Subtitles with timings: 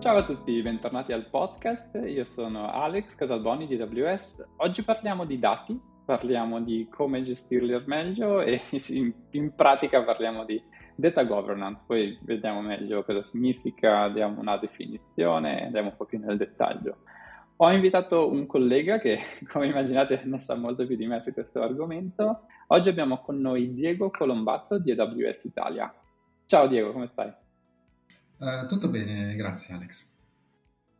[0.00, 1.94] Ciao a tutti, bentornati al podcast.
[2.06, 4.42] Io sono Alex Casalboni di AWS.
[4.56, 8.62] Oggi parliamo di dati, parliamo di come gestirli al meglio e
[9.32, 10.60] in pratica parliamo di
[10.94, 11.84] data governance.
[11.86, 17.00] Poi vediamo meglio cosa significa, diamo una definizione, andiamo un po' più nel dettaglio.
[17.56, 19.18] Ho invitato un collega che,
[19.52, 22.46] come immaginate, ne sa molto più di me su questo argomento.
[22.68, 25.94] Oggi abbiamo con noi Diego Colombatto di AWS Italia.
[26.46, 27.30] Ciao Diego, come stai?
[28.40, 30.08] Uh, tutto bene, grazie Alex.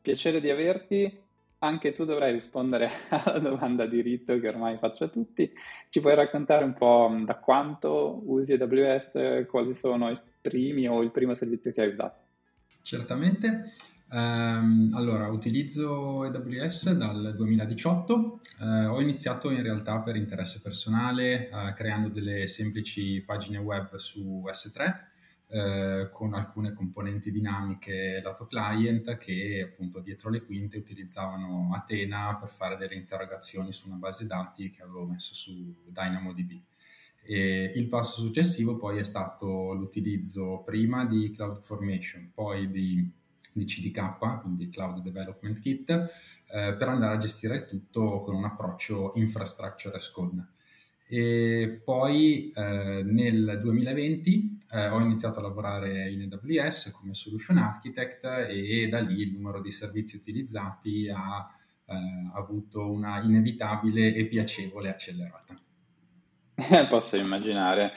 [0.02, 1.28] Piacere di averti.
[1.62, 5.50] Anche tu dovrai rispondere alla domanda di rito che ormai faccio a tutti.
[5.88, 11.10] Ci puoi raccontare un po' da quanto usi AWS, quali sono i primi o il
[11.10, 12.18] primo servizio che hai usato?
[12.82, 13.72] Certamente.
[14.10, 18.38] Um, allora, utilizzo AWS dal 2018.
[18.58, 23.96] Uh, eh, ho iniziato in realtà per interesse personale, uh, creando delle semplici pagine web
[23.96, 25.08] su S3
[25.52, 32.48] eh, con alcune componenti dinamiche lato client che appunto dietro le quinte utilizzavano Athena per
[32.48, 36.52] fare delle interrogazioni su una base dati che avevo messo su DynamoDB.
[37.22, 43.10] E il passo successivo poi è stato l'utilizzo prima di CloudFormation, poi di,
[43.52, 48.44] di CDK, quindi Cloud Development Kit, eh, per andare a gestire il tutto con un
[48.44, 50.46] approccio infrastructure as code.
[51.12, 58.46] E poi eh, nel 2020 eh, ho iniziato a lavorare in AWS come Solution Architect
[58.48, 61.52] e da lì il numero di servizi utilizzati ha
[61.84, 61.94] eh,
[62.34, 65.56] avuto una inevitabile e piacevole accelerata.
[66.88, 67.90] Posso immaginare.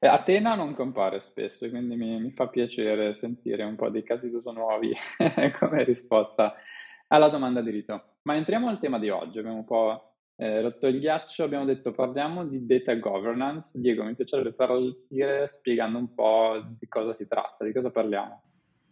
[0.00, 4.52] Atena non compare spesso, quindi mi, mi, fa piacere sentire un po' di casi d'uso
[4.52, 4.92] nuovi
[5.58, 6.54] come risposta
[7.06, 8.16] alla domanda di rito.
[8.24, 10.07] Ma entriamo al tema di oggi, abbiamo un po'
[10.40, 13.70] eh, rotto il ghiaccio, abbiamo detto parliamo di data governance.
[13.74, 18.42] Diego, mi piacerebbe partire spiegando un po' di cosa si tratta, di cosa parliamo.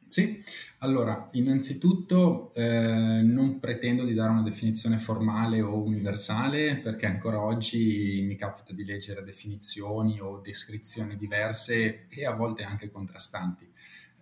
[0.08, 0.42] Sì,
[0.78, 8.22] allora, innanzitutto eh, non pretendo di dare una definizione formale o universale perché ancora oggi
[8.26, 13.68] mi capita di leggere definizioni o descrizioni diverse e a volte anche contrastanti.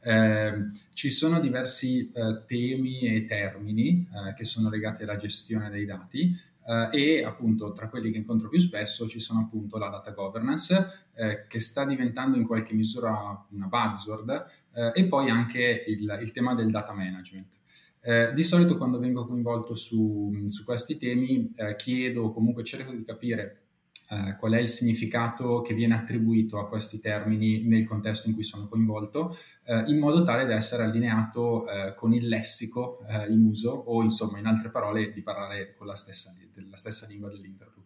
[0.03, 5.87] Eh, ci sono diversi eh, temi e termini eh, che sono legati alla gestione dei
[5.87, 10.13] dati Uh, e appunto tra quelli che incontro più spesso ci sono appunto la data
[10.13, 16.19] governance eh, che sta diventando in qualche misura una buzzword eh, e poi anche il,
[16.23, 17.61] il, tema del data management.
[18.01, 22.93] Eh, di solito quando vengo coinvolto su, su questi temi eh, chiedo o comunque cerco
[22.93, 23.64] di capire
[24.09, 28.43] eh, qual è il significato che viene attribuito a questi termini nel contesto in cui
[28.43, 33.45] sono coinvolto, eh, in modo tale da essere allineato eh, con il lessico eh, in
[33.45, 36.35] uso o insomma in altre parole di parlare con la stessa,
[36.69, 37.83] la stessa lingua dell'interlocutore.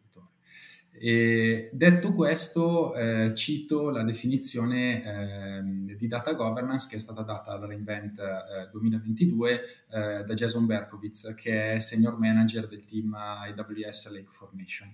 [1.00, 7.52] E detto questo, eh, cito la definizione eh, di data governance che è stata data
[7.52, 14.10] alla Reinvent eh, 2022 eh, da Jason Berkowitz, che è senior manager del team AWS
[14.10, 14.92] Lake Formation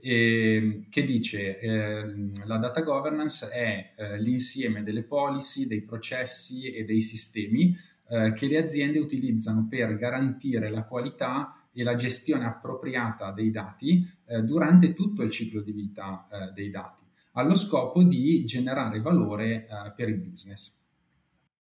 [0.00, 2.04] eh, che dice eh,
[2.44, 7.76] la data governance è eh, l'insieme delle policy, dei processi e dei sistemi
[8.08, 14.06] eh, che le aziende utilizzano per garantire la qualità e la gestione appropriata dei dati
[14.26, 19.66] eh, durante tutto il ciclo di vita eh, dei dati, allo scopo di generare valore
[19.96, 20.80] per il business.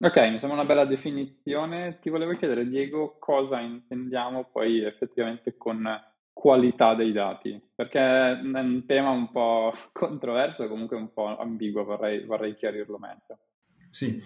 [0.03, 1.99] Ok, mi sembra una bella definizione.
[2.01, 5.87] Ti volevo chiedere, Diego, cosa intendiamo poi effettivamente con
[6.41, 11.83] qualità dei dati, perché è un tema un po' controverso e comunque un po' ambiguo,
[11.83, 13.37] vorrei, vorrei chiarirlo meglio.
[13.91, 14.19] Sì,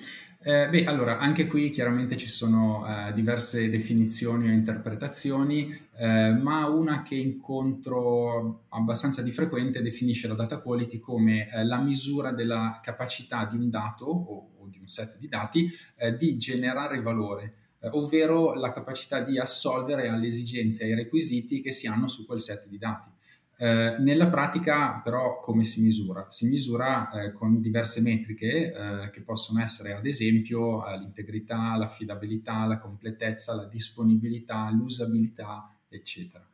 [0.44, 6.68] eh, beh, allora anche qui chiaramente ci sono eh, diverse definizioni o interpretazioni, eh, ma
[6.68, 12.80] una che incontro abbastanza di frequente definisce la data quality come eh, la misura della
[12.82, 17.65] capacità di un dato o, o di un set di dati eh, di generare valore
[17.80, 22.25] eh, ovvero la capacità di assolvere alle esigenze e ai requisiti che si hanno su
[22.25, 23.09] quel set di dati.
[23.58, 26.25] Eh, nella pratica però come si misura?
[26.30, 32.66] Si misura eh, con diverse metriche eh, che possono essere ad esempio eh, l'integrità, l'affidabilità,
[32.66, 36.46] la completezza, la disponibilità, l'usabilità, eccetera.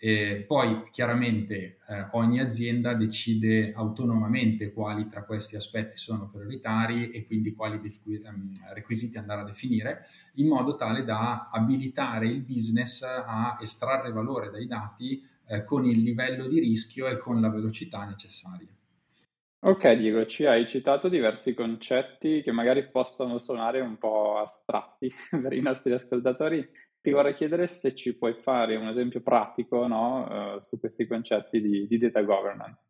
[0.00, 7.26] E poi chiaramente eh, ogni azienda decide autonomamente quali tra questi aspetti sono prioritari e
[7.26, 10.04] quindi quali def- ehm, requisiti andare a definire,
[10.34, 16.00] in modo tale da abilitare il business a estrarre valore dai dati eh, con il
[16.00, 18.68] livello di rischio e con la velocità necessaria.
[19.60, 25.10] Ok Diego, ci hai citato diversi concetti che magari possono suonare un po' astratti
[25.42, 26.64] per i nostri ascoltatori
[27.08, 31.60] ti vorrei chiedere se ci puoi fare un esempio pratico no, uh, su questi concetti
[31.60, 32.80] di, di, data governance.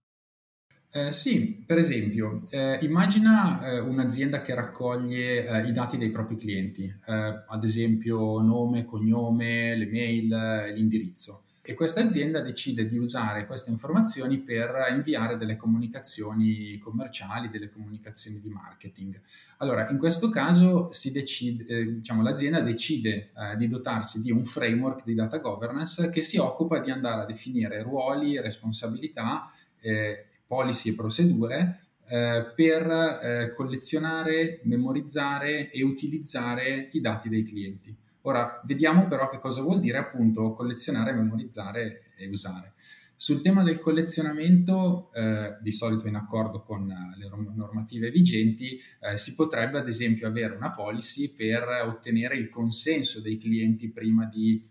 [0.90, 6.36] Eh, sì, per esempio, eh, immagina eh, un'azienda che raccoglie eh, i dati dei propri
[6.36, 11.44] clienti, eh, ad esempio nome, cognome, le mail, l'indirizzo.
[11.68, 18.40] E questa azienda decide di usare queste informazioni per inviare delle comunicazioni commerciali, delle comunicazioni
[18.40, 19.20] di marketing.
[19.58, 25.36] Allora, in questo caso decide, diciamo, l'azienda decide di dotarsi di un framework di data
[25.36, 32.50] governance che si occupa di andare a definire ruoli, responsabilità eh, policy e procedure eh,
[32.56, 37.94] per eh, collezionare, memorizzare e utilizzare i dati dei clienti.
[38.28, 42.74] Ora, vediamo però che cosa vuol dire appunto collezionare, memorizzare e usare.
[43.16, 49.16] Sul tema del collezionamento, eh, di solito in accordo con eh, le normative vigenti, eh,
[49.16, 54.62] si potrebbe ad esempio avere una policy per ottenere il consenso dei clienti prima di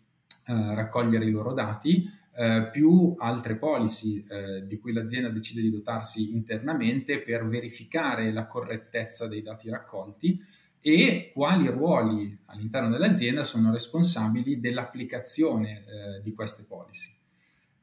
[0.46, 5.72] eh, raccogliere i loro dati eh, più altre policy eh, di cui l'azienda decide di
[5.72, 10.40] dotarsi internamente per verificare la correttezza dei dati raccolti
[10.82, 17.16] e quali ruoli all'interno dell'azienda sono responsabili dell'applicazione eh, di queste policy.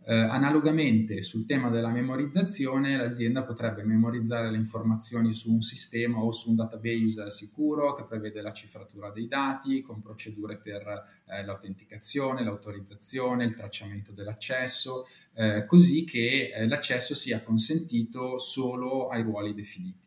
[0.06, 6.30] Eh, analogamente sul tema della memorizzazione, l'azienda potrebbe memorizzare le informazioni su un sistema o
[6.30, 10.82] su un database sicuro che prevede la cifratura dei dati con procedure per
[11.26, 19.22] eh, l'autenticazione, l'autorizzazione, il tracciamento dell'accesso, eh, così che eh, l'accesso sia consentito solo ai
[19.22, 20.03] ruoli definiti.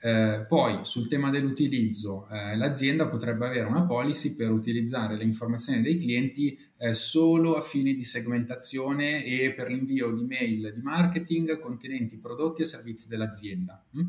[0.00, 5.82] Eh, poi sul tema dell'utilizzo, eh, l'azienda potrebbe avere una policy per utilizzare le informazioni
[5.82, 11.58] dei clienti eh, solo a fini di segmentazione e per l'invio di mail di marketing
[11.58, 13.84] contenenti prodotti e servizi dell'azienda?
[13.92, 14.00] Hm?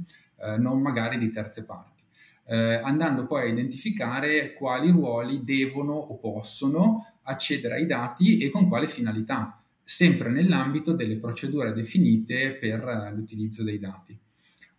[0.60, 2.00] Non magari di terze parti.
[2.46, 8.68] Eh, andando poi a identificare quali ruoli devono o possono accedere ai dati e con
[8.68, 14.18] quale finalità, sempre nell'ambito delle procedure definite per eh, l'utilizzo dei dati.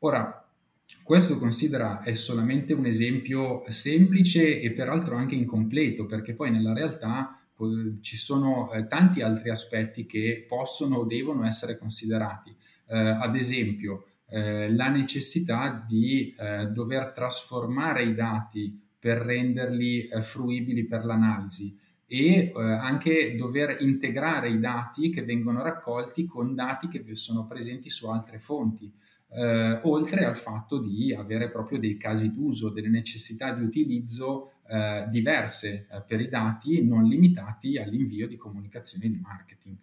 [0.00, 0.49] Ora,
[1.10, 7.36] questo considera è solamente un esempio semplice e peraltro anche incompleto, perché poi nella realtà
[8.00, 12.54] ci sono eh, tanti altri aspetti che possono o devono essere considerati.
[12.86, 20.22] Eh, ad esempio, eh, la necessità di eh, dover trasformare i dati per renderli eh,
[20.22, 21.76] fruibili per l'analisi
[22.06, 27.90] e eh, anche dover integrare i dati che vengono raccolti con dati che sono presenti
[27.90, 28.92] su altre fonti
[29.32, 35.06] eh, oltre al fatto di avere proprio dei casi d'uso, delle necessità di utilizzo eh,
[35.08, 39.76] diverse eh, per i dati, non limitati all'invio di comunicazioni di marketing.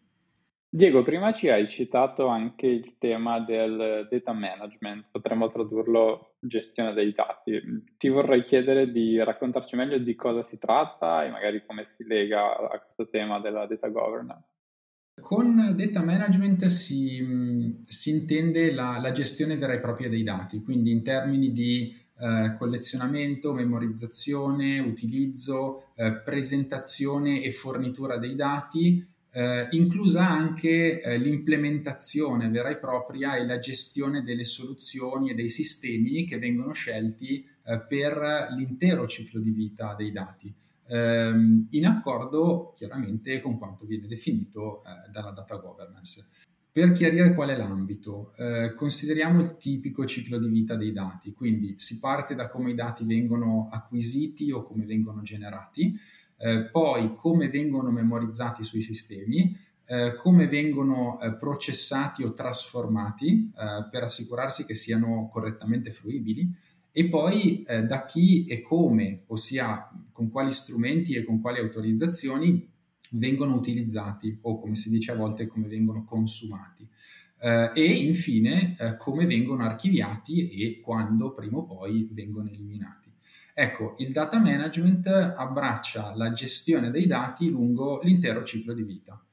[0.70, 7.14] Diego, prima ci hai citato anche il tema del data management, potremmo tradurlo gestione dei
[7.14, 7.60] dati.
[7.98, 12.58] Ti vorrei chiedere di raccontarci meglio di cosa si tratta e magari come si lega
[12.70, 14.57] a questo tema della data governance.
[15.20, 20.92] Con data management si, si intende la, la, gestione vera e propria dei dati, quindi
[20.92, 30.30] in termini di eh, collezionamento, memorizzazione, utilizzo, eh, presentazione e fornitura dei dati, eh, inclusa
[30.30, 36.38] anche eh, l'implementazione vera e propria e la gestione delle soluzioni e dei sistemi che
[36.38, 40.54] vengono scelti eh, per l'intero ciclo di vita dei dati
[40.88, 46.26] ehm, in accordo chiaramente con quanto viene definito eh, dalla data governance.
[46.72, 51.74] Per chiarire qual è l'ambito, eh, consideriamo il tipico ciclo di vita dei dati, quindi
[51.78, 56.00] si parte da come i dati vengono acquisiti o come vengono generati,
[56.38, 59.58] eh, poi come vengono memorizzati sui sistemi,
[59.88, 66.54] eh, come vengono eh, processati o trasformati eh, per assicurarsi che siano correttamente fruibili
[66.92, 72.68] e poi eh, da chi e come, ossia con quali strumenti e con quali autorizzazioni
[73.12, 76.90] vengono utilizzati o come si dice a volte come vengono consumati.
[77.40, 83.14] Eh, e infine eh, come vengono archiviati e quando prima o poi vengono eliminati.
[83.54, 89.24] Ecco, il data management abbraccia la gestione dei dati lungo l'intero ciclo di vita.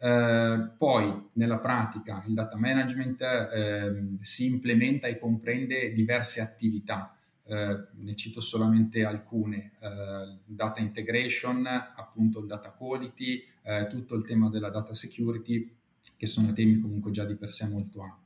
[0.00, 7.16] Eh, poi nella pratica il data management eh, si implementa e comprende diverse attività,
[7.46, 14.26] eh, ne cito solamente alcune, eh, data integration, appunto il data quality, eh, tutto il
[14.26, 15.74] tema della data security,
[16.16, 18.24] che sono temi comunque già di per sé molto ampi.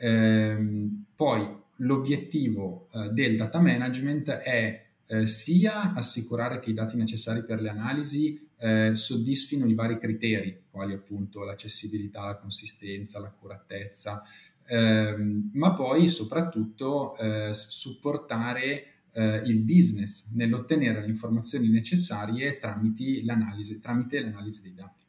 [0.00, 4.84] Ehm, poi l'obiettivo eh, del data management è
[5.24, 10.92] sia assicurare che i dati necessari per le analisi eh, soddisfino i vari criteri, quali
[10.92, 14.22] appunto l'accessibilità, la consistenza, l'accuratezza,
[14.70, 23.80] ehm, ma poi soprattutto eh, supportare eh, il business nell'ottenere le informazioni necessarie tramite l'analisi,
[23.80, 25.04] tramite l'analisi dei dati.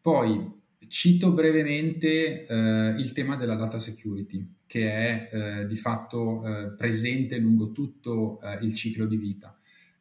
[0.00, 0.60] Poi
[0.92, 7.38] Cito brevemente eh, il tema della data security, che è eh, di fatto eh, presente
[7.38, 9.56] lungo tutto eh, il ciclo di vita.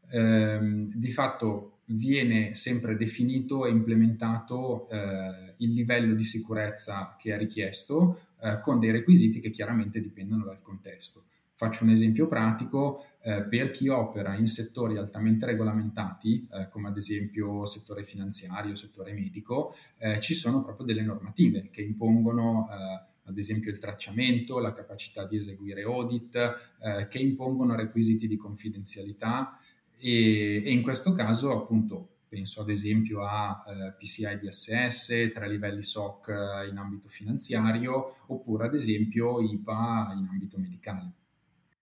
[0.09, 7.37] Ehm, di fatto viene sempre definito e implementato eh, il livello di sicurezza che è
[7.37, 11.25] richiesto eh, con dei requisiti che chiaramente dipendono dal contesto.
[11.61, 16.97] Faccio un esempio pratico, eh, per chi opera in settori altamente regolamentati, eh, come ad
[16.97, 23.37] esempio settore finanziario, settore medico, eh, ci sono proprio delle normative che impongono eh, ad
[23.37, 29.55] esempio il tracciamento, la capacità di eseguire audit, che impongono requisiti di confidenzialità
[29.99, 35.81] e, e, in questo caso appunto penso ad esempio a eh, PCI DSS, tre livelli
[35.81, 36.29] SOC
[36.69, 41.11] in ambito finanziario oppure ad esempio IPA in ambito medicale.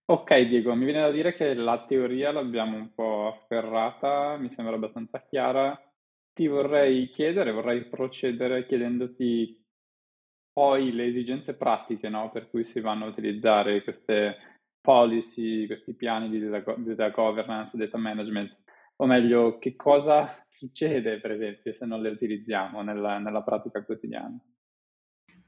[0.05, 4.73] Ok, Diego, mi viene da dire che la teoria l'abbiamo un po' afferrata, mi sembra
[4.73, 5.79] abbastanza chiara.
[6.33, 9.55] Ti vorrei chiedere, vorrei procedere chiedendoti
[10.51, 14.35] poi le esigenze pratiche, no, per cui si vanno a utilizzare queste
[14.81, 18.57] policy, questi piani di data, data governance, data management,
[19.01, 24.37] o meglio, che cosa succede, per esempio, se non le utilizziamo nella, nella pratica quotidiana.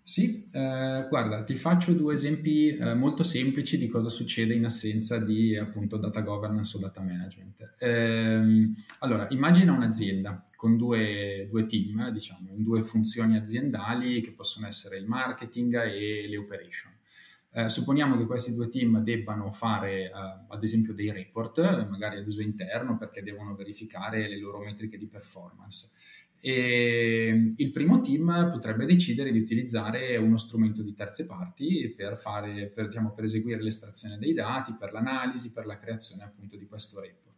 [0.03, 5.19] Sì, eh, guarda, ti faccio due esempi eh, molto semplici di cosa succede in assenza
[5.19, 7.75] di appunto data governance o data management.
[7.77, 14.97] Eh, allora, immagina un'azienda con due, due, team, diciamo, due funzioni aziendali che possono essere
[14.97, 16.91] il marketing e le operation.
[17.53, 20.11] Eh, supponiamo che questi due team debbano fare eh,
[20.47, 25.07] ad esempio dei report, magari ad uso interno, perché devono verificare le loro metriche di
[25.07, 25.89] performance.
[26.43, 32.67] E il primo team potrebbe decidere di utilizzare uno strumento di terze parti per, fare,
[32.67, 36.99] per, diciamo, per eseguire l'estrazione dei dati, per l'analisi, per la creazione appunto di questo
[36.99, 37.30] report.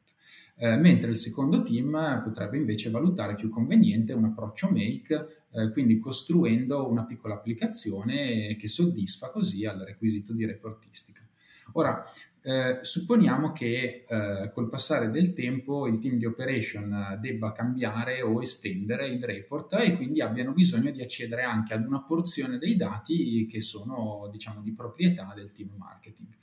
[0.56, 5.98] Eh, mentre il secondo team potrebbe invece valutare più conveniente un approccio make, eh, quindi
[5.98, 11.28] costruendo una piccola applicazione che soddisfa così al requisito di reportistica.
[11.74, 12.04] Ora,
[12.46, 18.42] eh, supponiamo che eh, col passare del tempo il team di operation debba cambiare o
[18.42, 23.46] estendere il report e quindi abbiano bisogno di accedere anche ad una porzione dei dati
[23.46, 26.34] che sono diciamo di proprietà del team marketing.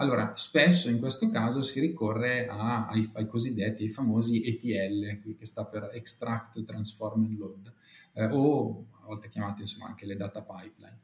[0.00, 5.44] Allora, spesso in questo caso si ricorre a, ai, ai, cosiddetti, ai famosi ETL, che
[5.44, 7.72] sta per Extract, Transform and Load,
[8.14, 10.98] eh, o a volte chiamate insomma anche le data pipeline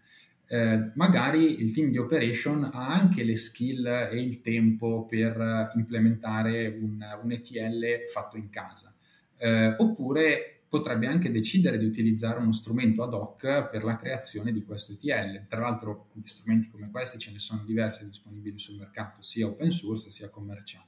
[0.49, 6.69] eh, magari il team di operation ha anche le skill e il tempo per implementare
[6.69, 8.95] un, un ETL fatto in casa.
[9.39, 14.63] Eh, oppure potrebbe anche decidere di utilizzare uno strumento ad hoc per la creazione di
[14.63, 15.47] questo ETL.
[15.47, 19.71] Tra l'altro di strumenti come questi ce ne sono diversi disponibili sul mercato, sia open
[19.71, 20.87] source sia commerciali.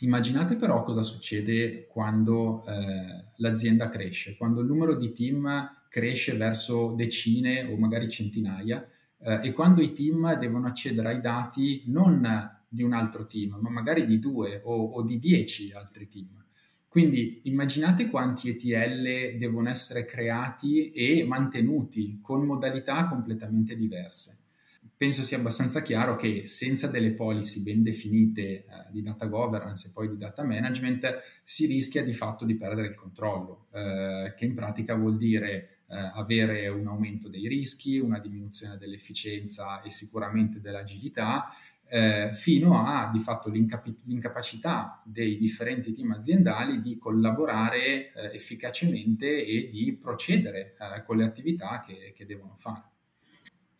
[0.00, 6.94] Immaginate però cosa succede quando eh, l'azienda cresce, quando il numero di team cresce verso
[6.96, 8.86] decine o magari centinaia
[9.18, 13.68] eh, e quando i team devono accedere ai dati non di un altro team, ma
[13.68, 16.39] magari di due o, o di dieci altri team.
[16.90, 24.38] Quindi immaginate quanti ETL devono essere creati e mantenuti con modalità completamente diverse.
[24.96, 29.90] Penso sia abbastanza chiaro che senza delle policy ben definite eh, di data governance e
[29.92, 34.54] poi di data management si rischia di fatto di perdere il controllo, eh, che in
[34.54, 41.46] pratica vuol dire eh, avere un aumento dei rischi, una diminuzione dell'efficienza e sicuramente dell'agilità,
[41.90, 49.44] eh, fino a di fatto l'incap- l'incapacità dei differenti team aziendali di collaborare eh, efficacemente
[49.44, 52.84] e di procedere eh, con le attività che, che devono fare.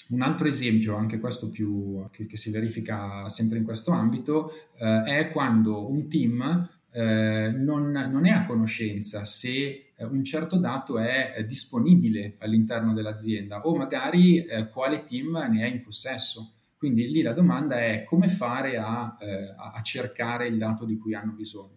[0.08, 5.04] Un altro esempio, anche questo più, che, che si verifica sempre in questo ambito, eh,
[5.04, 10.98] è quando un team eh, non, non, è a conoscenza se eh, un certo dato
[10.98, 16.54] è disponibile all'interno dell'azienda o magari quale team ne è in possesso.
[16.80, 21.14] Quindi lì la domanda è come fare a, eh, a cercare il dato di cui
[21.14, 21.76] hanno bisogno.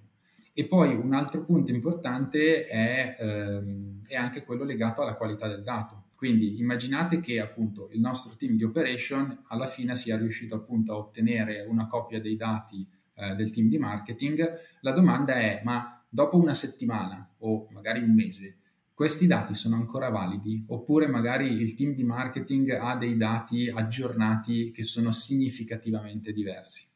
[0.54, 5.62] E poi un altro punto importante è, ehm, è anche quello legato alla qualità del
[5.62, 10.94] dato quindi immaginate che appunto il nostro team di operation alla fine sia riuscito appunto
[10.94, 14.52] a ottenere una copia dei dati eh, del team di marketing.
[14.80, 18.60] La domanda è, ma dopo una settimana o magari un mese,
[18.94, 20.64] questi dati sono ancora validi?
[20.68, 26.92] Oppure magari il team di marketing ha dei dati aggiornati che sono significativamente diversi?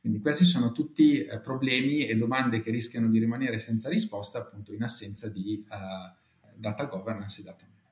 [0.00, 4.72] Quindi questi sono tutti eh, problemi e domande che rischiano di rimanere senza risposta appunto
[4.72, 7.88] in assenza di uh, data governance e data management.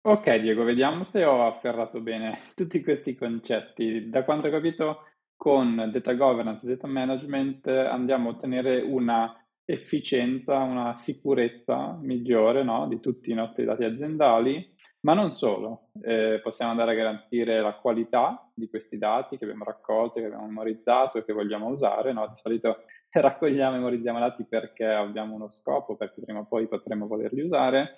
[0.00, 4.08] Ok, Diego, vediamo se ho afferrato bene tutti questi concetti.
[4.08, 5.04] Da quanto ho capito,
[5.36, 9.32] con data governance e data management andiamo a ottenere una
[9.70, 12.88] efficienza, una sicurezza migliore no?
[12.88, 17.74] di tutti i nostri dati aziendali, ma non solo, eh, possiamo andare a garantire la
[17.74, 22.14] qualità di questi dati che abbiamo raccolto, che abbiamo memorizzato e che vogliamo usare.
[22.14, 22.26] No?
[22.28, 27.06] Di solito raccogliamo e memorizziamo dati perché abbiamo uno scopo, perché prima o poi potremo
[27.06, 27.94] volerli usare,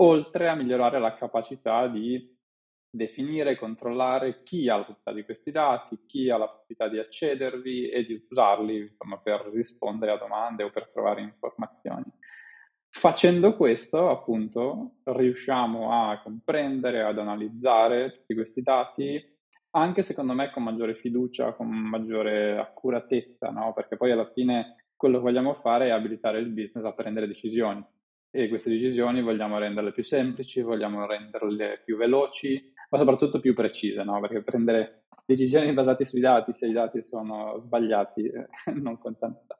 [0.00, 2.35] oltre a migliorare la capacità di
[2.96, 6.98] definire e controllare chi ha la proprietà di questi dati, chi ha la possibilità di
[6.98, 12.04] accedervi e di usarli insomma, per rispondere a domande o per trovare informazioni.
[12.88, 19.22] Facendo questo, appunto, riusciamo a comprendere, ad analizzare tutti questi dati,
[19.70, 23.74] anche secondo me con maggiore fiducia, con maggiore accuratezza, no?
[23.74, 27.84] perché poi alla fine quello che vogliamo fare è abilitare il business a prendere decisioni
[28.30, 34.02] e queste decisioni vogliamo renderle più semplici, vogliamo renderle più veloci, ma soprattutto più precise,
[34.02, 34.20] no?
[34.20, 38.48] perché prendere decisioni basate sui dati, se i dati sono sbagliati, eh,
[38.80, 39.58] non conta nulla.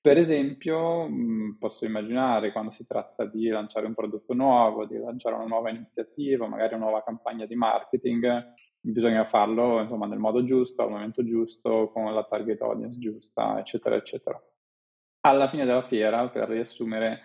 [0.00, 5.36] Per esempio, mh, posso immaginare quando si tratta di lanciare un prodotto nuovo, di lanciare
[5.36, 10.82] una nuova iniziativa, magari una nuova campagna di marketing, bisogna farlo insomma, nel modo giusto,
[10.82, 14.42] al momento giusto, con la target audience giusta, eccetera, eccetera.
[15.20, 17.20] Alla fine della fiera, per riassumere,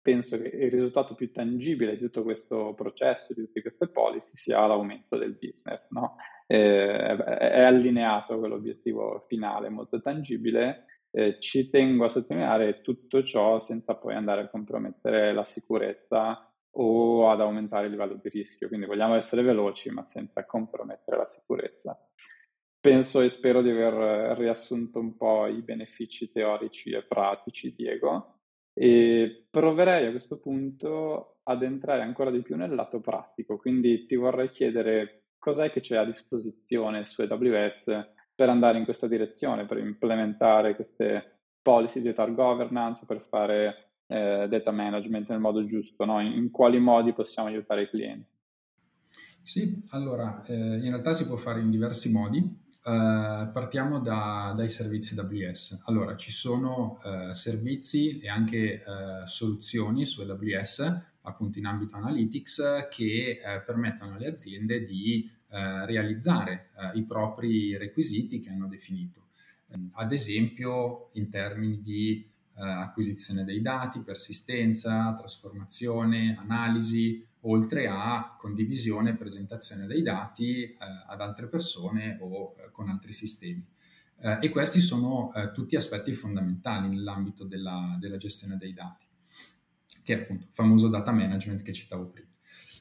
[0.00, 4.66] penso che il risultato più tangibile di tutto questo processo, di tutte queste policy, sia
[4.66, 5.90] l'aumento del business.
[5.90, 6.16] No?
[6.46, 10.84] Eh, è allineato con l'obiettivo finale, molto tangibile.
[11.10, 17.30] Eh, ci tengo a sottolineare tutto ciò senza poi andare a compromettere la sicurezza o
[17.30, 18.68] ad aumentare il livello di rischio.
[18.68, 21.98] Quindi vogliamo essere veloci, ma senza compromettere la sicurezza.
[22.80, 28.37] Penso e spero di aver riassunto un po' i benefici teorici e pratici, Diego.
[28.80, 34.14] E proverei a questo punto ad entrare ancora di più nel lato pratico, quindi ti
[34.14, 37.86] vorrei chiedere cos'è che c'è a disposizione su AWS
[38.36, 44.46] per andare in questa direzione, per implementare queste policy di data governance, per fare eh,
[44.48, 46.20] data management nel modo giusto, no?
[46.20, 48.30] in, quali modi possiamo aiutare i clienti?
[49.42, 52.66] Sì, allora eh, in realtà si può fare in diversi modi.
[52.88, 55.82] Uh, partiamo da, dai servizi AWS.
[55.84, 62.88] Allora, ci sono uh, servizi e anche uh, soluzioni su AWS, appunto in ambito analytics,
[62.90, 69.28] che permettono alle aziende di realizzare i propri requisiti che hanno definito.
[69.92, 72.26] Ad esempio, in termini di
[72.60, 81.20] acquisizione dei dati, persistenza, trasformazione, analisi, oltre a condivisione e presentazione dei dati eh, ad
[81.20, 83.64] altre persone o eh, con altri sistemi.
[84.20, 89.06] Eh, e questi sono eh, tutti aspetti fondamentali nell'ambito della, della, gestione dei dati,
[90.02, 92.28] che è appunto il famoso data management che citavo prima.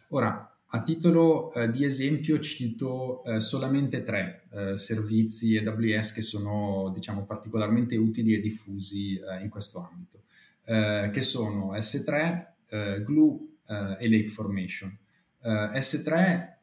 [0.10, 4.43] Ora, a titolo eh, di esempio cito eh, solamente tre
[4.75, 10.23] servizi AWS che sono diciamo, particolarmente utili e diffusi in questo ambito,
[10.63, 14.97] che sono S3, Glue uh, e Lake Formation.
[15.41, 16.56] Eh, S3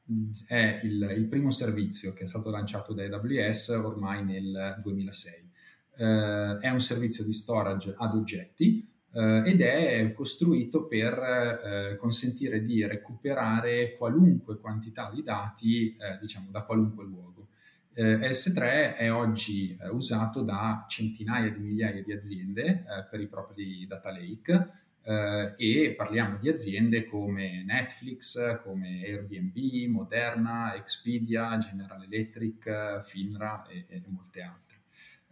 [0.47, 5.51] è il, il, primo servizio che è stato lanciato da AWS ormai nel 2006.
[5.97, 12.85] Uh, eh, è un servizio di storage ad oggetti ed è costruito per consentire di
[12.85, 17.47] recuperare qualunque quantità di dati diciamo da qualunque luogo.
[17.95, 24.69] S3 è oggi usato da centinaia di migliaia di aziende per i propri data lake
[25.05, 33.85] eh, e parliamo di aziende come Netflix, come Airbnb, Moderna, Expedia, General Electric, Finra e,
[33.89, 34.84] e molte altre.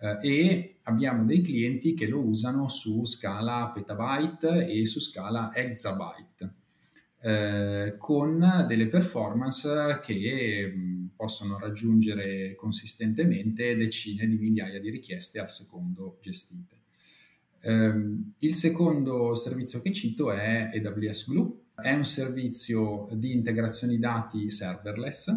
[0.03, 6.55] Uh, e abbiamo dei clienti che lo usano su scala petabyte e su scala exabyte,
[7.21, 15.49] uh, con delle performance che mh, possono raggiungere consistentemente decine di migliaia di richieste al
[15.49, 16.81] secondo gestite.
[17.63, 24.51] Um, il secondo servizio che cito è AWS Glue, è un servizio di integrazione dati
[24.51, 25.33] serverless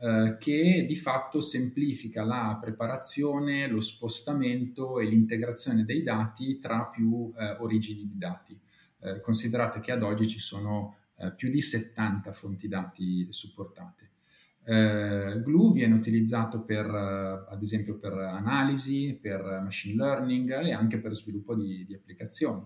[0.00, 7.08] uh, che di fatto semplifica la preparazione, lo spostamento e l'integrazione dei dati tra più
[7.08, 8.58] uh, origini di dati.
[8.98, 10.96] Uh, considerate che ad oggi ci sono
[11.36, 14.10] più di 70 fonti dati supportate.
[14.64, 20.98] Eh, Glue viene utilizzato per, eh, ad esempio per analisi, per machine learning e anche
[20.98, 22.64] per sviluppo di, di applicazioni.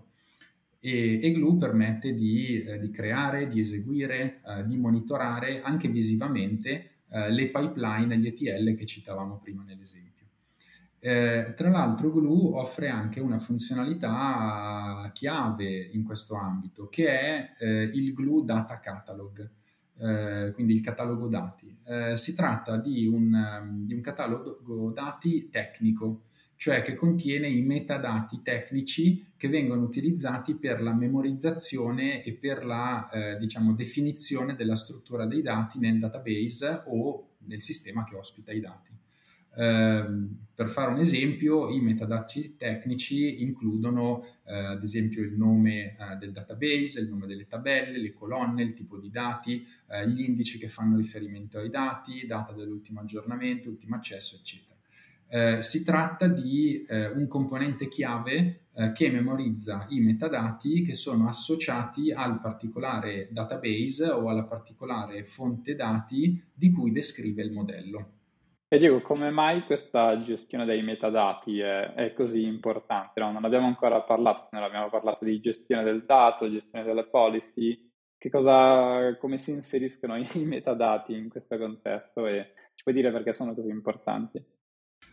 [0.79, 6.91] E, e, Glue permette di, eh, di creare, di eseguire, eh, di monitorare anche visivamente
[7.09, 10.13] eh, le pipeline, gli ETL che citavamo prima nell'esempio.
[10.99, 17.63] Eh, tra l'altro Glue offre anche una funzionalità chiave in questo ambito che è
[17.93, 19.49] il Glue Data Catalog.
[19.97, 21.73] Eh, quindi il catalogo dati.
[21.85, 26.23] Eh, si tratta di un, um, di un, catalogo dati tecnico
[26.55, 33.09] cioè che contiene i metadati tecnici che vengono utilizzati per la memorizzazione e per la
[33.09, 38.59] eh, diciamo, definizione della struttura dei dati nel database o nel sistema che ospita i
[38.59, 38.91] dati.
[39.57, 40.05] Eh,
[40.53, 46.31] per fare un esempio, i metadati tecnici includono eh, ad esempio il nome eh, del
[46.31, 50.67] database, il nome delle tabelle, le colonne, il tipo di dati, eh, gli indici che
[50.67, 54.74] fanno riferimento ai dati, data dell'ultimo aggiornamento, ultimo accesso, eccetera.
[55.27, 61.27] Eh, si tratta di eh, un componente chiave eh, che memorizza i metadati che sono
[61.27, 68.09] associati al particolare database o alla particolare fonte dati di cui descrive il modello.
[68.67, 73.19] E Diego, come mai questa gestione dei metadati è, è così importante?
[73.19, 77.85] No, non abbiamo ancora parlato, non abbiamo parlato di gestione del dato, gestione delle policy,
[78.29, 83.53] cosa, come si inseriscono i metadati in questo contesto e ci puoi dire perché sono
[83.53, 84.43] così importanti?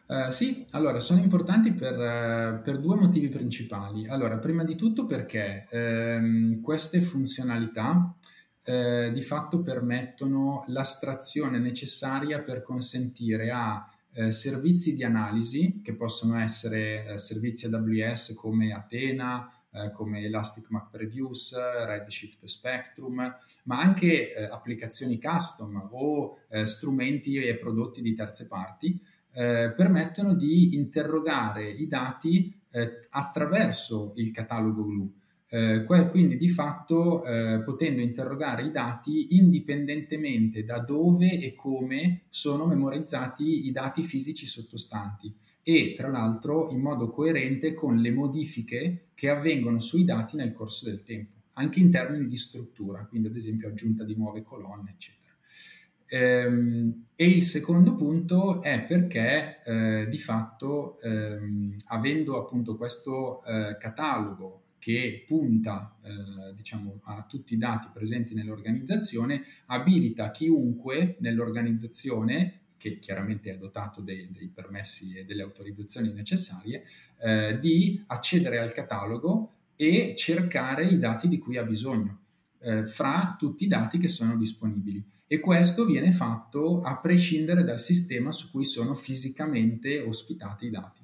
[0.07, 4.09] Uh, sì, allora sono importanti per, uh, per, due motivi principali.
[4.09, 8.15] Allora, prima di tutto perché uh, queste funzionalità
[8.65, 16.39] eh, di fatto permettono l'astrazione necessaria per consentire a eh, servizi di analisi, che possono
[16.39, 19.51] essere servizi AWS come Athena,
[19.95, 23.17] come Elastic MapReduce, Redshift Spectrum,
[23.65, 29.01] ma anche applicazioni custom o strumenti e prodotti di terze parti,
[29.35, 35.09] eh, permettono di interrogare i dati eh, attraverso il catalogo Glue.
[35.55, 42.65] Eh, quindi di fatto eh, potendo interrogare i dati indipendentemente da dove e come sono
[42.65, 45.31] memorizzati i dati fisici sottostanti
[45.63, 50.87] e tra l'altro in modo coerente con le modifiche che avvengono sui dati nel corso
[50.87, 55.22] del tempo, anche in termini di struttura, quindi ad esempio aggiunta di nuove colonne, eccetera.
[56.09, 63.77] Ehm, e il secondo punto è perché eh, di fatto ehm, avendo appunto questo eh,
[63.79, 72.99] catalogo che punta eh, diciamo, a tutti i dati presenti nell'organizzazione, abilita chiunque nell'organizzazione che
[72.99, 76.83] chiaramente è dotato dei, dei permessi e delle autorizzazioni necessarie,
[77.21, 82.22] eh, di accedere al catalogo e cercare i dati di cui ha bisogno,
[82.63, 87.81] eh, fra tutti i dati che sono disponibili e questo viene fatto a prescindere dal
[87.81, 91.01] sistema su cui sono fisicamente ospitati i dati.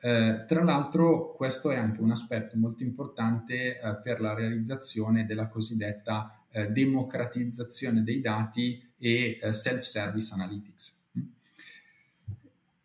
[0.00, 5.48] Eh, tra l'altro questo è anche un aspetto molto importante eh, per la realizzazione della
[5.48, 10.97] cosiddetta eh, democratizzazione dei dati e eh, self-service analytics.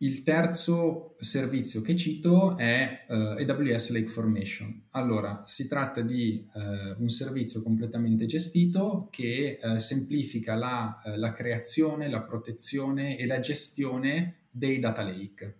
[0.03, 4.87] Il terzo servizio che cito è uh, eh, AWS Lake Formation.
[4.91, 12.09] Allora, si tratta di uh, un servizio completamente gestito che uh, semplifica la, la, creazione,
[12.09, 15.55] la protezione e la gestione dei data lake.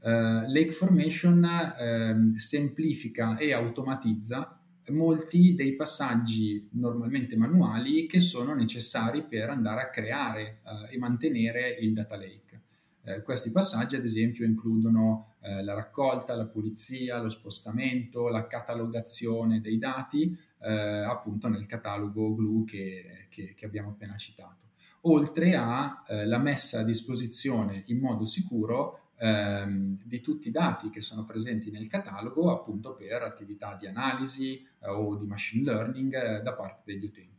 [0.00, 9.48] lake Formation ehm, semplifica e automatizza molti dei passaggi normalmente manuali che sono necessari per
[9.48, 12.45] andare a creare e mantenere il data lake.
[13.08, 19.60] Eh, questi passaggi, ad esempio, includono eh, la raccolta, la pulizia, lo spostamento, la catalogazione
[19.60, 24.70] dei dati, eh, appunto nel catalogo Glue che, che, che abbiamo appena citato,
[25.02, 31.00] oltre alla eh, messa a disposizione in modo sicuro ehm, di tutti i dati che
[31.00, 36.42] sono presenti nel catalogo, appunto per attività di analisi eh, o di machine learning eh,
[36.42, 37.35] da parte degli utenti.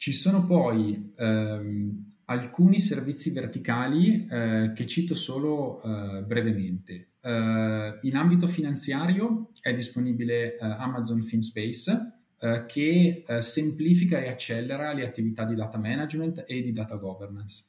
[0.00, 7.08] Ci sono poi ehm, alcuni servizi verticali eh, che cito solo eh, brevemente.
[7.20, 14.94] Eh, in ambito finanziario è disponibile eh, Amazon FinSpace eh, che eh, semplifica e accelera
[14.94, 17.66] le attività di data management e di data governance,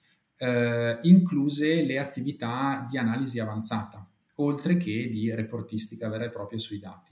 [1.02, 7.12] incluse le attività di analisi avanzata, oltre che di reportistica vera e propria sui dati.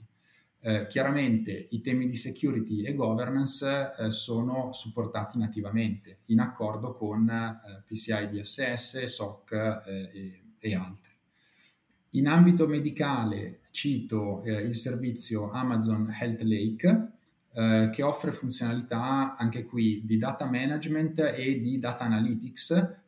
[0.62, 7.26] Eh, chiaramente i temi di security e governance eh, sono supportati nativamente in accordo con
[7.30, 11.12] eh, PCI DSS, SOC eh, e, e, altri.
[12.10, 17.08] In ambito medicale cito eh, il servizio Amazon Health Lake
[17.52, 22.98] eh, che offre funzionalità anche qui di data management e di data analytics,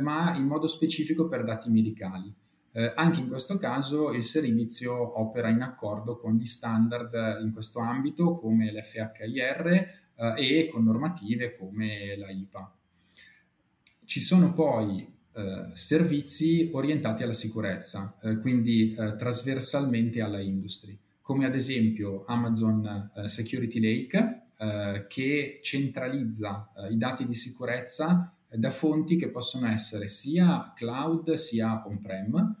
[0.00, 2.34] ma in modo specifico per dati medicali.
[2.78, 7.80] Eh, anche in questo caso il servizio opera in accordo con gli standard in questo
[7.80, 9.66] ambito come l'FHIR
[10.14, 12.72] eh, e con normative come la IPA.
[14.04, 21.46] Ci sono poi eh, servizi orientati alla sicurezza, eh, quindi eh, trasversalmente alla industry, come
[21.46, 24.42] ad esempio Amazon eh, Security Lake,
[25.06, 32.56] che centralizza i dati di sicurezza da fonti che possono essere sia cloud sia on-prem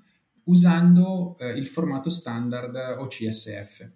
[0.48, 3.90] usando eh, il formato standard OCSF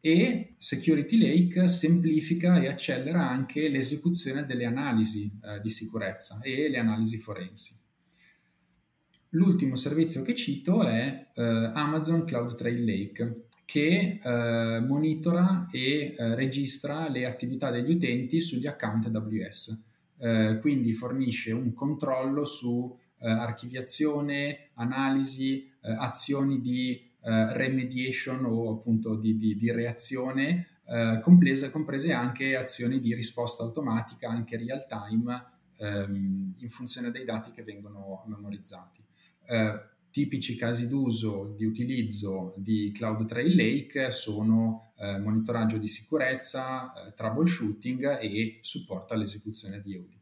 [0.00, 6.78] e Security Lake semplifica e accelera anche l'esecuzione delle analisi eh, di sicurezza e le
[6.78, 7.76] analisi forensi.
[9.30, 16.34] L'ultimo servizio che cito è eh, Amazon Cloud Trail Lake, che eh, monitora e eh,
[16.34, 19.82] registra le attività degli utenti sugli account AWS.
[20.18, 29.16] Eh, quindi fornisce un controllo su eh, archiviazione, analisi, azioni di eh, remediation o appunto
[29.16, 35.44] di, di, di reazione, eh, comprese, comprese, anche azioni di risposta automatica, anche real time,
[35.78, 39.04] ehm, in funzione dei dati che vengono memorizzati.
[39.46, 46.92] Eh, tipici casi d'uso di utilizzo di Cloud Trail Lake sono eh, monitoraggio di sicurezza,
[46.92, 50.21] eh, troubleshooting e supporto all'esecuzione di audit.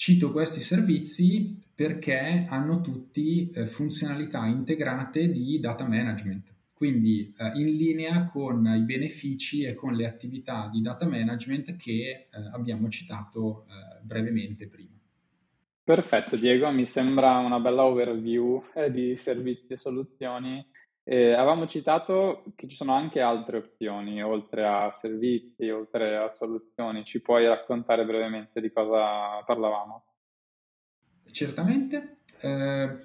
[0.00, 7.74] Cito questi servizi perché hanno tutti eh, funzionalità integrate di data management, quindi eh, in
[7.74, 13.64] linea con i benefici e con le attività di data management che eh, abbiamo citato
[13.66, 14.96] eh, brevemente prima.
[15.82, 20.64] Perfetto Diego, mi sembra una bella overview eh, di servizi e soluzioni
[21.10, 27.02] eh, avevamo citato che ci sono anche altre opzioni, oltre a servizi, oltre a soluzioni.
[27.02, 30.04] Ci puoi raccontare brevemente di cosa parlavamo?
[31.32, 32.18] Certamente.
[32.42, 32.96] Eh,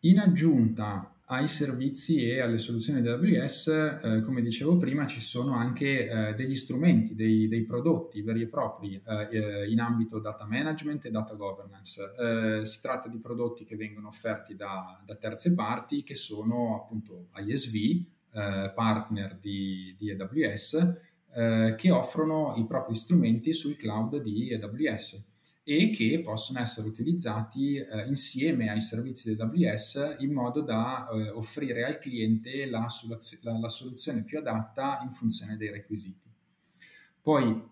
[0.00, 3.68] in aggiunta ai servizi e alle soluzioni di AWS,
[4.02, 8.48] eh, come dicevo prima, ci sono anche eh, degli strumenti, dei, dei, prodotti veri e
[8.48, 12.02] propri eh, eh in ambito data management e data governance.
[12.18, 17.28] Eh, si tratta di prodotti che vengono offerti da, da terze parti, che sono appunto
[17.36, 17.74] ISV,
[18.32, 21.08] eh, partner di, di AWS,
[21.76, 25.29] che offrono i propri strumenti sul cloud di AWS
[25.62, 31.28] e che possono essere utilizzati eh, insieme ai servizi di AWS in modo da eh,
[31.30, 32.86] offrire al cliente la,
[33.42, 36.28] la, la, soluzione più adatta in funzione dei requisiti.
[37.20, 37.68] Poi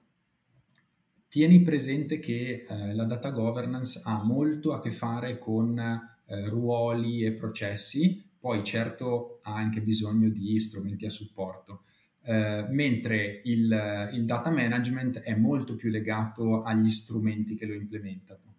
[1.29, 7.25] tieni presente che eh, la data governance ha molto a che fare con eh, ruoli
[7.25, 11.85] e processi, poi certo ha anche bisogno di strumenti a supporto.
[12.29, 18.57] Eh, mentre il, il, data management è molto più legato agli strumenti che lo implementano.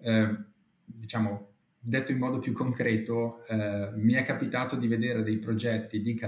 [0.00, 0.36] Eh,
[0.86, 6.18] diciamo, detto in modo più concreto, eh, mi è capitato di vedere dei progetti di,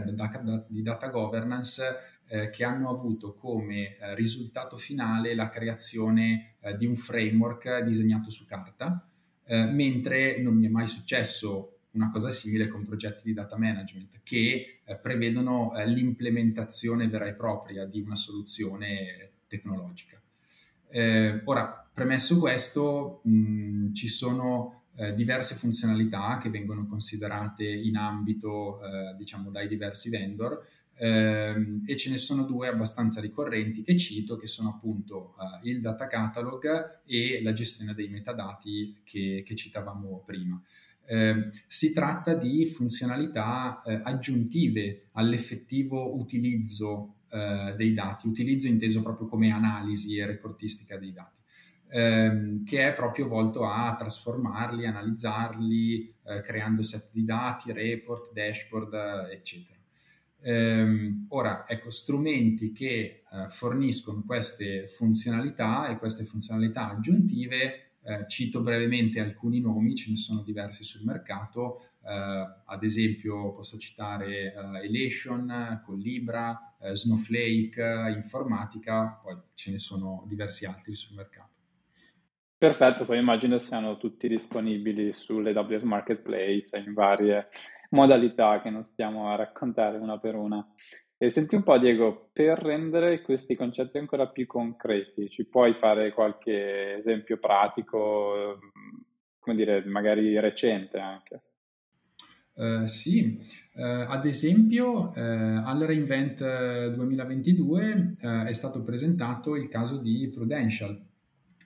[0.67, 1.83] di data governance
[2.27, 8.45] eh, che hanno avuto come eh, risultato finale la creazione di un framework disegnato su
[8.45, 9.05] carta,
[9.49, 14.81] mentre non mi è mai successo una cosa simile con progetti di data management che
[14.85, 20.21] eh, prevedono eh, l'implementazione vera e propria di una soluzione tecnologica.
[20.89, 28.81] Eh, ora, premesso questo, mh, ci sono eh, diverse funzionalità che vengono considerate in ambito,
[28.83, 34.37] eh, diciamo, dai diversi vendor ehm, e ce ne sono due abbastanza ricorrenti che cito,
[34.37, 40.23] che sono appunto eh, il data catalog e la gestione dei metadati che, che citavamo
[40.25, 40.61] prima.
[41.05, 49.27] Eh, si tratta di funzionalità eh, aggiuntive all'effettivo utilizzo eh, dei dati, utilizzo inteso proprio
[49.27, 51.41] come analisi e reportistica dei dati,
[51.91, 59.29] ehm, che è proprio volto a trasformarli, analizzarli, eh, creando set di dati, report, dashboard,
[59.31, 59.79] eccetera.
[60.45, 68.61] Ehm, ora, ecco, strumenti che eh, forniscono queste funzionalità e queste funzionalità aggiuntive eh, cito
[68.61, 74.87] brevemente alcuni nomi, ce ne sono diversi sul mercato, eh, ad esempio posso citare eh,
[74.87, 81.51] Elation, Collibra, eh, Snowflake, Informatica, poi ce ne sono diversi altri sul mercato.
[82.63, 87.49] Perfetto, poi immagino siano tutti disponibili sull'AWS Marketplace in varie
[87.91, 90.65] modalità che non stiamo a raccontare una per una.
[91.23, 96.13] E senti un po', Diego, per rendere questi concetti ancora più concreti, ci puoi fare
[96.13, 98.59] qualche esempio pratico,
[99.39, 101.43] come dire, magari recente anche?
[102.55, 103.39] Uh, sì,
[103.75, 111.01] uh, ad esempio uh, al reInvent 2022 è stato presentato il caso di Prudential,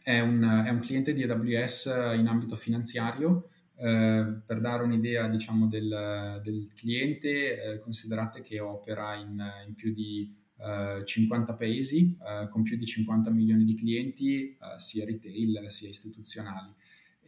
[0.03, 5.67] è un, è un cliente di AWS in ambito finanziario eh, per dare un'idea diciamo,
[5.67, 12.49] del, del cliente, eh, considerate che opera in, in più di eh, 50 paesi, eh,
[12.49, 16.73] con più di 50 milioni di clienti, eh, sia retail sia istituzionali.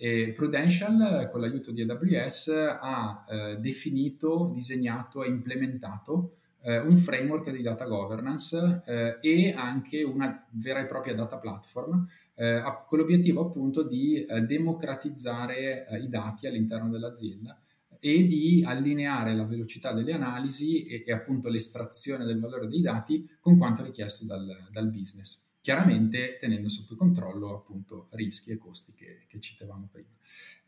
[0.01, 2.49] E Prudential, con l'aiuto di AWS,
[2.81, 8.83] ha definito, disegnato e implementato un framework di data governance
[9.21, 12.07] e anche una vera e propria data platform
[12.39, 17.61] eh, con l'obiettivo appunto di eh, democratizzare eh, i dati all'interno dell'azienda
[17.99, 23.29] e di allineare la velocità delle analisi e, e appunto l'estrazione del valore dei dati
[23.41, 29.25] con quanto richiesto dal, dal business chiaramente tenendo sotto controllo appunto rischi e costi che,
[29.27, 30.09] che citavamo prima.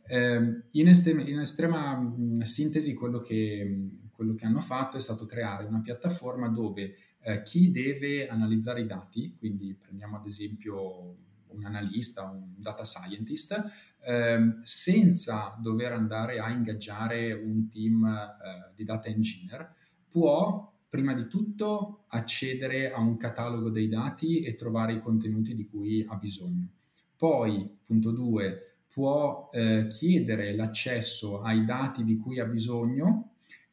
[0.07, 3.87] Eh, in, estrema, in, estrema sintesi quello che,
[4.20, 8.87] quello che, hanno fatto è stato creare una piattaforma dove eh, chi deve analizzare i
[8.87, 13.64] dati, quindi prendiamo ad esempio un analista, un data scientist,
[14.04, 19.74] eh, senza dover andare a ingaggiare un team eh, di data engineer,
[20.06, 25.64] può prima di tutto accedere a un catalogo dei dati e trovare i contenuti di
[25.64, 26.68] cui ha bisogno.
[27.16, 33.29] Poi, punto 2, può eh, chiedere l'accesso ai dati di cui ha bisogno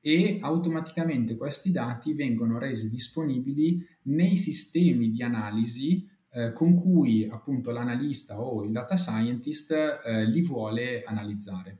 [0.07, 7.71] e automaticamente questi dati vengono resi disponibili nei sistemi di analisi eh, con cui appunto
[7.71, 9.73] l'analista o il data scientist
[10.05, 11.79] eh, li vuole analizzare.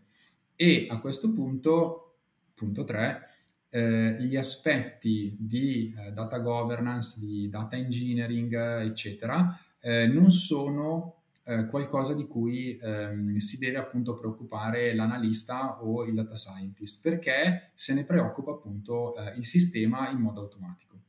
[0.57, 2.17] E a questo punto,
[2.53, 3.21] punto 3,
[3.69, 11.16] eh, gli aspetti di eh, data governance, di data engineering, eccetera, eh, non sono
[11.47, 17.71] eh, qualcosa di cui ehm, si deve appunto preoccupare l'analista o il data scientist, perché
[17.73, 20.99] se ne preoccupa appunto eh, il sistema in modo automatico.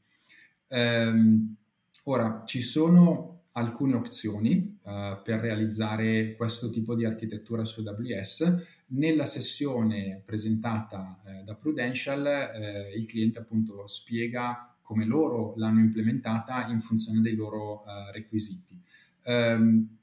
[0.69, 1.57] Ehm,
[2.05, 8.85] ora, ci sono alcune opzioni uh, per realizzare questo tipo di architettura su AWS.
[8.91, 16.69] Nella sessione presentata eh, da Prudential eh, il cliente appunto spiega come loro l'hanno implementata
[16.69, 18.81] in funzione dei loro requisiti.
[19.25, 19.98] Um,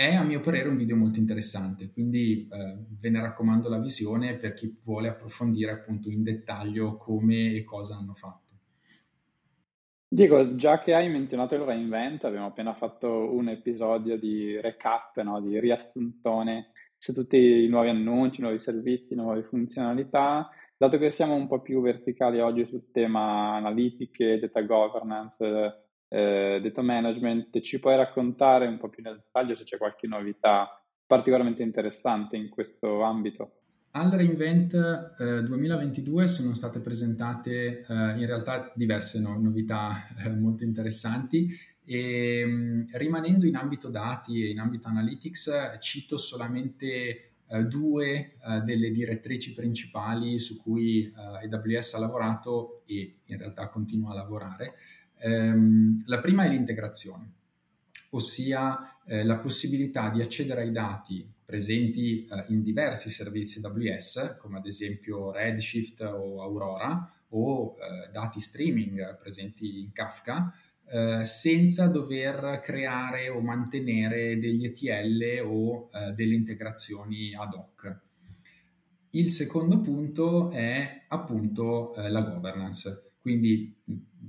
[0.00, 4.36] è a mio parere un video molto interessante, quindi eh, ve ne raccomando la visione
[4.36, 8.48] per chi vuole approfondire appunto in dettaglio come e cosa hanno fatto.
[10.08, 15.38] Diego, già che hai menzionato il reinvent, abbiamo appena fatto un episodio di recap, no?
[15.42, 20.48] di riassuntone su tutti i nuovi annunci, nuovi servizi, nuove funzionalità.
[20.78, 26.82] Dato che siamo un po' più verticali oggi sul tema analitiche, data governance, eh, data
[26.82, 30.68] management, ci puoi raccontare un po' più nel dettaglio se c'è qualche novità
[31.06, 33.52] particolarmente interessante in questo ambito?
[33.92, 34.74] Al Reinvent
[35.18, 41.48] eh, 2022 sono state presentate eh, in realtà diverse no, novità eh, molto interessanti
[41.84, 48.30] e mh, mm, rimanendo in ambito dati e in ambito analytics cito solamente eh, due
[48.46, 54.14] eh, delle direttrici principali su cui eh, AWS ha lavorato e in realtà continua a
[54.14, 54.74] lavorare.
[55.20, 57.38] Ehm, la prima è l'integrazione
[58.10, 64.58] ossia eh, la possibilità di accedere ai dati presenti eh, in diversi servizi AWS, come
[64.58, 70.52] ad esempio Redshift o Aurora, o eh, dati streaming presenti in Kafka,
[70.86, 77.98] eh, senza dover creare o mantenere degli ETL o eh, delle integrazioni ad hoc.
[79.10, 83.76] Il secondo punto è appunto eh, la governance, quindi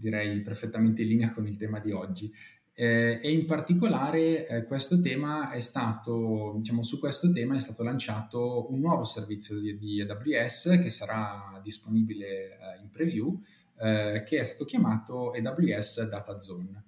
[0.02, 2.34] direi perfettamente in linea con il tema di oggi.
[2.74, 7.84] Eh, e in particolare eh, questo tema è stato, diciamo, su questo tema è stato
[7.84, 13.40] lanciato un nuovo servizio di, di AWS che sarà disponibile eh, in preview,
[13.78, 16.84] eh, che è stato chiamato AWS Data Zone.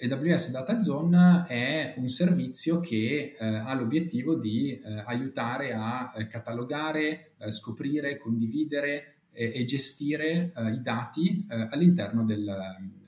[0.00, 7.32] AWS Data Zone è un servizio che eh, ha l'obiettivo di eh, aiutare a catalogare,
[7.48, 12.48] scoprire, condividere e gestire i dati all'interno del,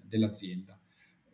[0.02, 0.76] dell'azienda.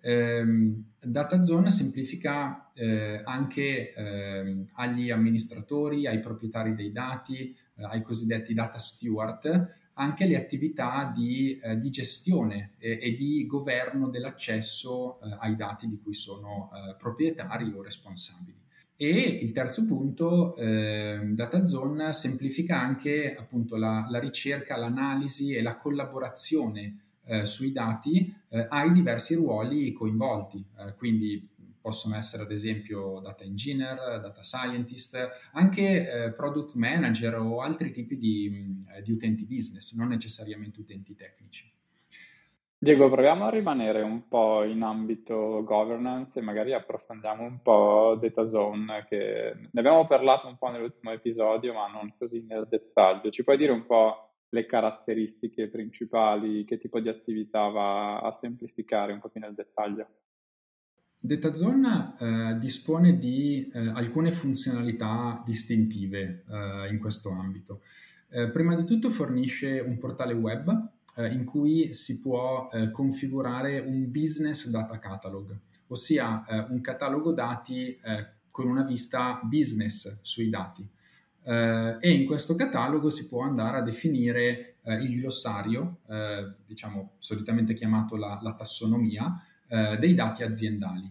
[0.04, 8.52] Ehm, DataZone semplifica eh, anche eh, agli amministratori, ai proprietari dei dati, eh, ai cosiddetti
[8.52, 15.36] data steward, anche le attività di, eh, di gestione e, e, di governo dell'accesso eh,
[15.38, 18.61] ai dati di cui sono eh, proprietari o responsabili.
[19.02, 25.74] E il terzo punto, eh, DataZone semplifica anche appunto la, la ricerca, l'analisi e la
[25.74, 31.48] collaborazione eh, sui dati eh, hai diversi ruoli coinvolti, eh, quindi
[31.80, 35.82] possono essere ad esempio data engineer, data scientist, anche
[36.26, 41.68] eh, product manager o altri tipi di, di utenti business, non necessariamente utenti tecnici.
[42.82, 48.48] Diego, proviamo a rimanere un po' in ambito governance e magari approfondiamo un po' Data
[48.48, 53.30] Zone, che ne abbiamo parlato un po' nell'ultimo episodio, ma non così nel dettaglio.
[53.30, 59.12] Ci puoi dire un po' le caratteristiche principali, che tipo di attività va a semplificare
[59.12, 60.08] un po' più nel dettaglio.
[61.20, 67.82] DataZone eh, dispone di eh, alcune funzionalità distintive eh, in questo ambito.
[68.28, 73.78] Eh, prima di tutto fornisce un portale web eh, in cui si può eh, configurare
[73.78, 75.56] un business data catalog,
[75.88, 77.98] ossia un catalogo dati
[78.50, 80.88] con una vista business sui dati.
[81.44, 87.12] eh, e in questo catalogo si può andare a definire eh, il glossario, eh, diciamo
[87.18, 89.34] solitamente chiamato la, la tassonomia,
[89.68, 91.10] eh, dei dati aziendali.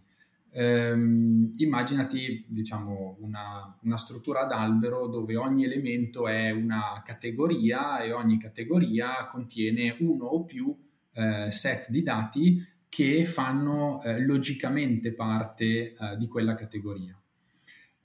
[0.54, 8.12] Ehm, immaginati diciamo, una, una, struttura ad albero dove ogni elemento è una categoria e
[8.12, 10.76] ogni categoria contiene uno o più
[11.14, 17.18] eh, set di dati che fanno eh, logicamente parte eh, di quella categoria.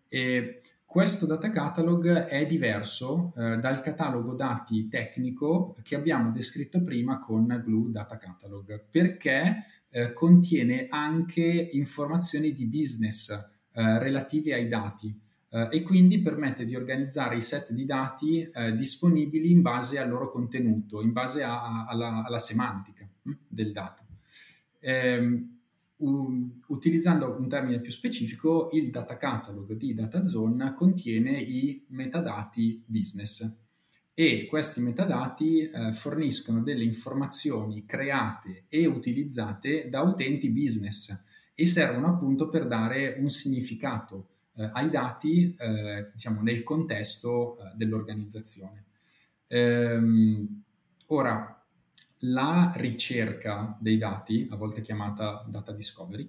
[0.06, 7.18] E questo data catalog è diverso eh, dal catalogo dati tecnico che abbiamo descritto prima
[7.18, 9.64] con Glue Data Catalog perché
[9.96, 15.18] eh, contiene anche informazioni di business eh, relative ai dati
[15.48, 20.10] eh, e quindi permette di organizzare i set di dati eh, disponibili in base al
[20.10, 24.04] loro contenuto, in base a, a, alla, alla, semantica hm, del dato.
[24.80, 25.54] Ehm,
[25.98, 33.64] utilizzando un termine più specifico, il data catalog di DataZone contiene i metadati business
[34.18, 41.14] e questi metadati eh, forniscono delle informazioni create e utilizzate da utenti business
[41.54, 47.72] e servono appunto per dare un significato eh, ai dati eh, diciamo nel contesto eh,
[47.74, 48.84] dell'organizzazione.
[49.48, 50.62] Ehm,
[51.08, 51.62] ora,
[52.20, 56.26] la ricerca dei dati, a volte chiamata data discovery,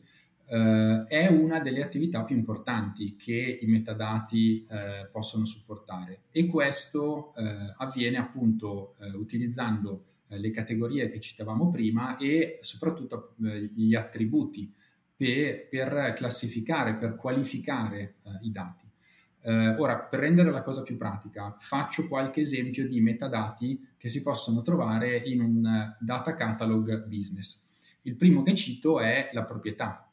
[0.50, 7.34] eh, è una delle attività più importanti che i metadati eh, possono supportare e questo
[7.36, 14.74] eh, avviene appunto eh, utilizzando eh, le categorie che citavamo prima e soprattutto gli attributi
[15.16, 18.86] per, per, classificare, per qualificare i dati.
[19.80, 24.62] ora, per rendere la cosa più pratica, faccio qualche esempio di metadati che si possono
[24.62, 27.64] trovare in un data catalog business.
[28.02, 30.07] Il primo che cito è la proprietà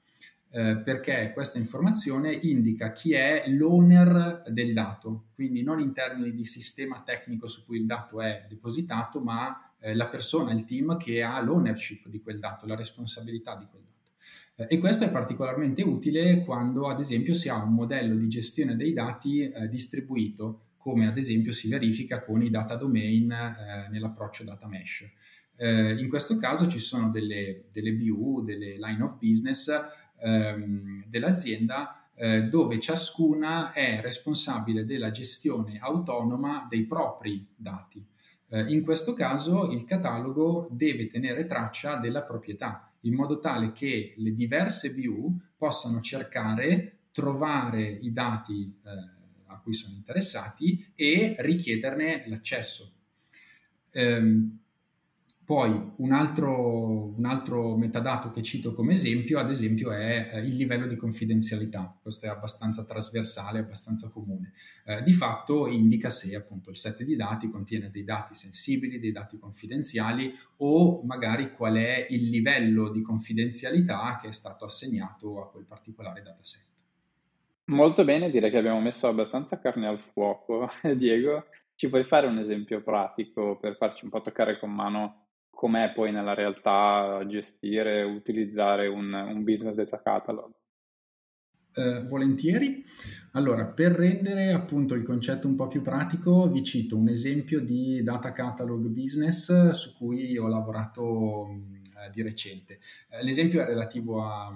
[0.57, 6.45] eh, perché questa informazione indica chi è l'owner del dato, quindi non in termini di
[6.45, 11.25] sistema tecnico su cui il dato è depositato, ma eh, la persona, il team che
[11.25, 14.13] ha l'ownership di quel dato, la responsabilità di quel dato.
[14.55, 18.77] Eh, e questo è particolarmente utile quando ad esempio si ha un modello di gestione
[18.77, 24.45] dei dati eh, distribuito, come ad esempio si verifica con i data domain eh, nell'approccio
[24.45, 25.05] data mesh.
[25.57, 29.69] in questo caso ci sono delle, delle BU, delle line of business
[30.25, 38.05] ehm, dell'azienda eh, dove ciascuna è responsabile della gestione autonoma dei propri dati.
[38.49, 44.15] Eh, in questo caso il catalogo deve tenere traccia della proprietà, in modo tale che
[44.17, 48.91] le diverse BU possano cercare, trovare i dati eh,
[49.47, 52.93] a cui sono interessati e richiederne l'accesso.
[53.93, 54.64] Um,
[55.45, 60.57] poi un altro, un altro, metadato che cito come esempio, ad esempio, è eh, il
[60.57, 61.95] livello di confidenzialità.
[62.01, 64.55] Questo è abbastanza trasversale, abbastanza comune.
[64.87, 69.13] Eh, di fatto indica se appunto il set di dati contiene dei dati sensibili, dei
[69.13, 75.51] dati confidenziali o magari qual è il livello di confidenzialità che è stato assegnato a
[75.51, 76.63] quel particolare dataset.
[77.67, 80.71] Molto bene, direi che abbiamo messo abbastanza carne al fuoco.
[80.97, 85.24] Diego, ci puoi fare un esempio pratico per farci un po' toccare con mano
[85.65, 90.53] com'è poi nella realtà gestire e utilizzare un, un business data catalog?
[91.73, 92.85] Eh, volentieri.
[93.33, 98.03] Allora, per rendere appunto il concetto un po' più pratico, vi cito un esempio di
[98.03, 102.79] data catalog business su cui ho lavorato eh, di recente.
[103.09, 104.53] Eh, l'esempio è relativo a, a,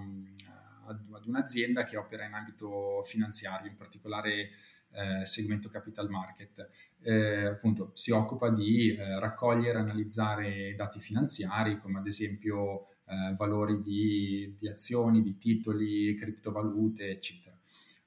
[0.89, 4.51] ad un'azienda che opera in ambito finanziario, in particolare
[4.93, 6.69] eh, segmento capital market.
[7.01, 13.35] Eh, appunto si occupa di eh, raccogliere e analizzare dati finanziari come ad esempio eh,
[13.37, 17.57] valori di, di, azioni, di titoli, criptovalute, eccetera.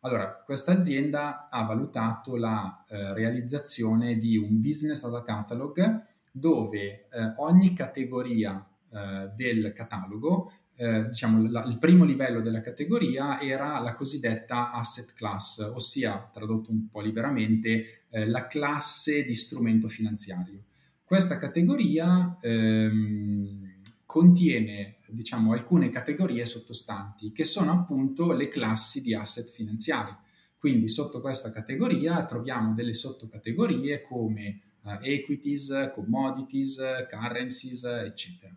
[0.02, 7.34] Allora, questa azienda ha valutato la eh, realizzazione di un business data catalog dove eh,
[7.38, 10.52] ogni categoria del catalogo
[10.82, 16.72] eh, diciamo, la, il primo livello della categoria era la cosiddetta asset class, ossia, tradotto
[16.72, 20.64] un po' liberamente, eh, la classe di strumento finanziario.
[21.04, 29.52] Questa categoria ehm, contiene diciamo, alcune categorie sottostanti, che sono appunto le classi di asset
[29.52, 30.16] finanziari.
[30.58, 38.56] Quindi sotto questa categoria troviamo delle sottocategorie come uh, equities, commodities, currencies, eccetera.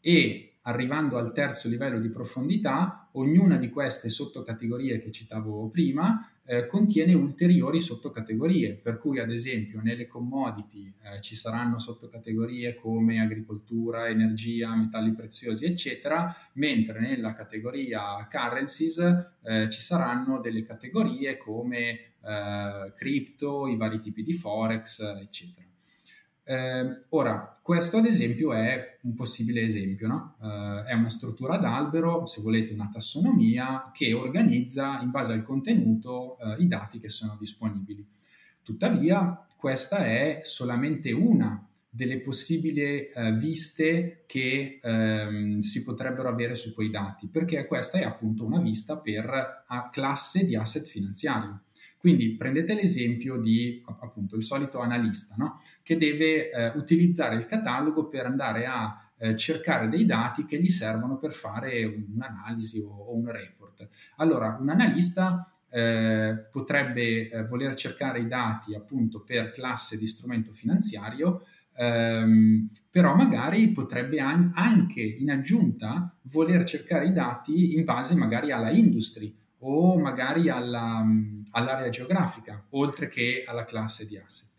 [0.00, 6.66] E arrivando al terzo livello di profondità, ognuna di queste sottocategorie che citavo prima eh,
[6.66, 14.08] contiene ulteriori sottocategorie, per cui ad esempio nelle commodity eh, ci saranno sottocategorie come agricoltura,
[14.08, 18.98] energia, metalli preziosi, eccetera, mentre nella categoria currencies
[19.42, 25.66] eh, ci saranno delle categorie come eh, cripto, i vari tipi di forex, eccetera.
[26.48, 30.36] Eh, ora, questo ad esempio è un possibile esempio, no?
[30.40, 35.42] eh, è una struttura ad albero, se volete una tassonomia, che organizza in base al
[35.42, 38.06] contenuto eh, i dati che sono disponibili.
[38.62, 46.74] Tuttavia, questa è solamente una delle possibili eh, viste che ehm, si potrebbero avere su
[46.74, 51.62] quei dati, perché questa è appunto una vista per a classe di asset finanziario.
[52.06, 55.60] Quindi prendete l'esempio di appunto il solito analista no?
[55.82, 60.68] che deve eh, utilizzare il catalogo per andare a eh, cercare dei dati che gli
[60.68, 63.88] servono per fare un'analisi o, o un report.
[64.18, 70.52] Allora, un analista eh, potrebbe eh, voler cercare i dati appunto per classe di strumento
[70.52, 71.44] finanziario,
[71.74, 78.52] ehm, però magari potrebbe an- anche in aggiunta voler cercare i dati in base magari
[78.52, 81.04] alla industry o magari alla,
[81.56, 84.50] all'area geografica, oltre che alla classe di asset.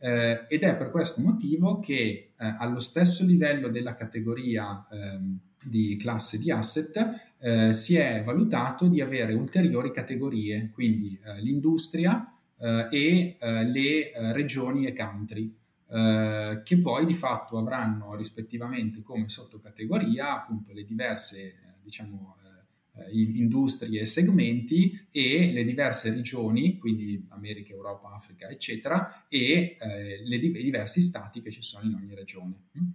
[0.00, 5.18] Eh, ed è per questo motivo che eh, allo stesso livello della categoria eh,
[5.62, 12.32] di classe di asset eh, si è valutato di avere ulteriori categorie, quindi eh, l'industria
[12.58, 15.54] eh, e le regioni e country.
[15.88, 22.37] che poi di fatto avranno rispettivamente come sottocategoria appunto le diverse diciamo, eh,
[23.10, 30.36] industrie e segmenti e le diverse regioni, quindi America, Europa, Africa, eccetera, e eh, le,
[30.36, 32.54] i diversi stati che ci sono in ogni regione.
[32.78, 32.88] Mm?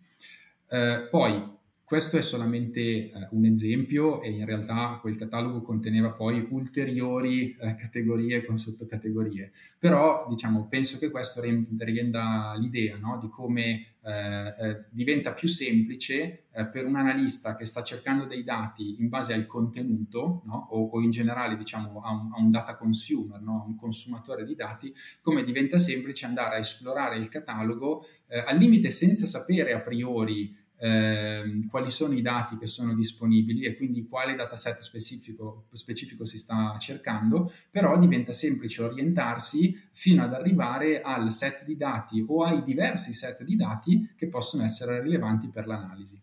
[0.69, 1.61] Eh, poi
[1.93, 7.75] questo è solamente eh, un esempio e in realtà quel catalogo conteneva poi ulteriori eh,
[7.75, 13.19] categorie con sottocategorie, però diciamo, penso che questo renda l'idea no?
[13.21, 18.43] di come eh, eh, diventa più semplice eh, per un analista che sta cercando dei
[18.43, 20.67] dati in base al contenuto no?
[20.71, 23.61] o, o, in generale diciamo, a, un, a un data consumer, no?
[23.61, 24.91] a un consumatore di dati,
[25.21, 30.62] come diventa semplice andare a esplorare il catalogo eh, al limite senza sapere a priori
[30.83, 36.37] eh, quali sono i dati che sono disponibili e quindi quale dataset specifico, specifico si
[36.37, 42.63] sta cercando, però diventa semplice orientarsi fino ad arrivare al set di dati o ai
[42.63, 46.19] diversi set di dati che possono essere rilevanti per l'analisi.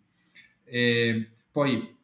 [0.62, 1.96] E poi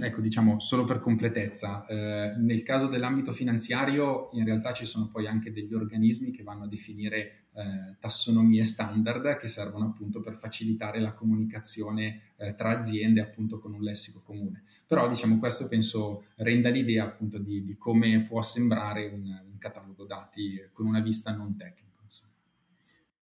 [0.00, 5.26] ecco, diciamo solo per completezza, eh, nel caso dell'ambito finanziario in realtà ci sono poi
[5.26, 11.00] anche degli organismi che vanno a definire eh, tassonomie standard che servono appunto per facilitare
[11.00, 14.64] la comunicazione eh, tra aziende appunto con un lessico comune.
[14.86, 20.04] Però diciamo questo penso renda l'idea appunto di, di come può sembrare un, un, catalogo
[20.04, 21.84] dati con una vista non tecnica.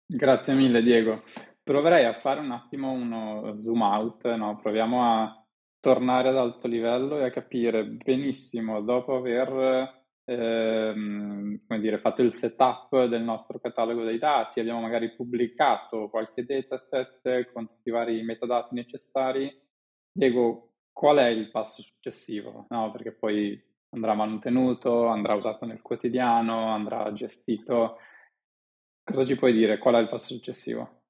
[0.05, 1.24] Grazie mille Diego.
[1.63, 4.59] Proverei a fare un attimo uno zoom out, no?
[4.61, 5.45] proviamo a
[5.80, 12.34] tornare ad alto livello e a capire benissimo dopo aver ehm, come dire, fatto il
[12.34, 18.24] setup del nostro catalogo dei dati, abbiamo magari pubblicato qualche dataset con tutti i vari
[18.24, 19.51] metadati necessari.
[20.11, 22.67] Diego, qual è il passo successivo?
[22.69, 27.97] No, perché poi andrà mantenuto, andrà usato nel quotidiano, andrà gestito.
[29.03, 29.78] Cosa ci puoi dire?
[29.78, 31.01] Qual è il passo successivo?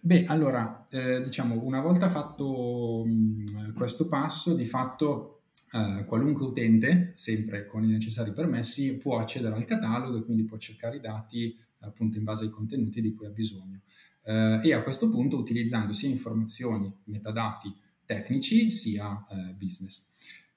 [0.00, 5.35] Beh, allora, eh, diciamo, una volta fatto mh, questo passo, di fatto
[5.76, 10.56] eh, qualunque utente, sempre con i necessari permessi, può accedere al catalogo e quindi può
[10.56, 13.82] cercare i dati appunto in base ai contenuti di cui ha bisogno.
[14.24, 17.74] Eh, e a questo punto utilizzando sia informazioni, metadati
[18.04, 20.04] tecnici, sia eh, business.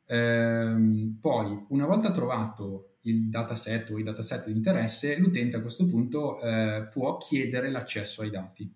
[0.05, 5.85] Ehm, poi, una volta trovato il dataset o i dataset di interesse, l'utente a questo
[5.85, 8.71] punto eh, può chiedere l'accesso ai dati.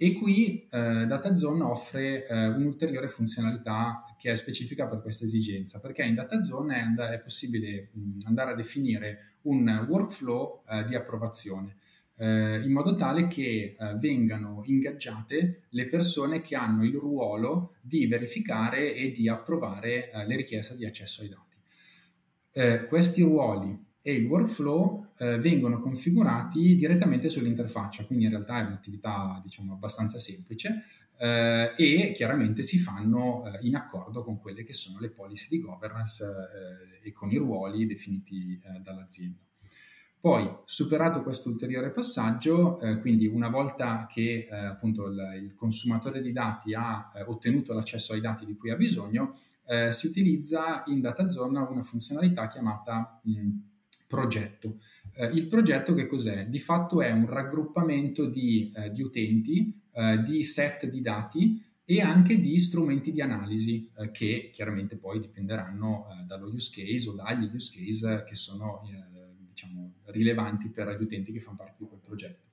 [0.00, 6.04] E qui eh, DataZone offre eh, un'ulteriore funzionalità che è specifica per questa esigenza, perché
[6.04, 11.78] in DataZone è, and- è possibile mh, andare a definire un workflow eh, di approvazione,
[12.16, 18.06] eh, in modo tale che eh, vengano ingaggiate le persone che hanno il ruolo di
[18.06, 22.86] verificare e di approvare eh, le richieste di accesso ai dati.
[22.86, 29.40] questi ruoli e il workflow eh, vengono configurati direttamente sull'interfaccia, quindi in realtà è un'attività
[29.44, 30.84] diciamo abbastanza semplice
[31.18, 35.60] eh, e chiaramente si fanno eh, in accordo con quelle che sono le policy di
[35.60, 39.42] governance eh, e con i ruoli definiti eh, dall'azienda.
[40.20, 46.32] Poi, superato questo ulteriore passaggio, eh, quindi una volta che appunto il, il, consumatore di
[46.32, 49.36] dati ha ottenuto l'accesso ai dati di cui ha bisogno,
[49.90, 53.50] si utilizza in DataZone una funzionalità chiamata mh,
[54.08, 54.80] progetto.
[55.14, 56.48] Eh, il progetto che cos'è?
[56.48, 62.00] Di fatto è un raggruppamento di, eh, di utenti, eh, di set di dati e
[62.00, 67.12] anche di strumenti di analisi eh, che chiaramente poi dipenderanno eh, dallo use case o
[67.12, 71.86] dagli use case che sono eh, diciamo, rilevanti per gli utenti che fanno parte di
[71.86, 72.47] quel progetto.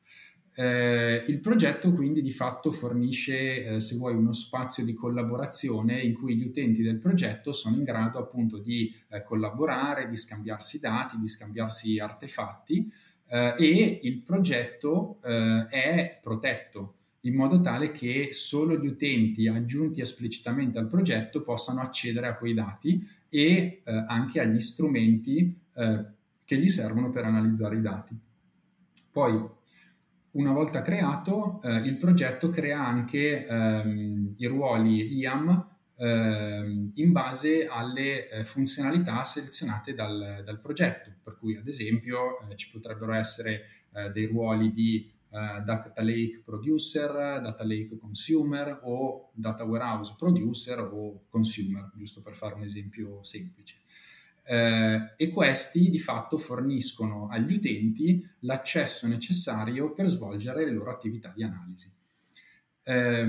[0.58, 6.14] Eh, il progetto quindi di fatto fornisce, eh, se vuoi, uno spazio di collaborazione in
[6.14, 11.20] cui gli utenti del progetto sono in grado appunto di eh, collaborare, di scambiarsi dati,
[11.20, 12.90] di scambiarsi artefatti
[13.28, 20.00] eh, e il progetto eh, è protetto in modo tale che solo gli utenti aggiunti
[20.00, 26.70] esplicitamente al progetto possano accedere a quei dati e eh, anche agli strumenti che gli
[26.70, 28.18] servono per analizzare i dati.
[29.12, 29.46] Poi
[30.36, 35.68] una volta creato, eh, il progetto crea anche ehm, i ruoli IAM
[35.98, 42.56] ehm, in base alle eh, funzionalità selezionate dal, dal, progetto, per cui ad esempio eh,
[42.56, 49.32] ci potrebbero essere eh, dei ruoli di eh, Data Lake Producer, Data Lake Consumer o
[49.34, 53.84] Data Warehouse Producer o Consumer, giusto per fare un esempio semplice
[54.46, 61.34] eh, e questi di fatto forniscono agli utenti l'accesso necessario per svolgere le loro attività
[61.36, 61.92] di analisi.
[62.84, 63.28] Eh,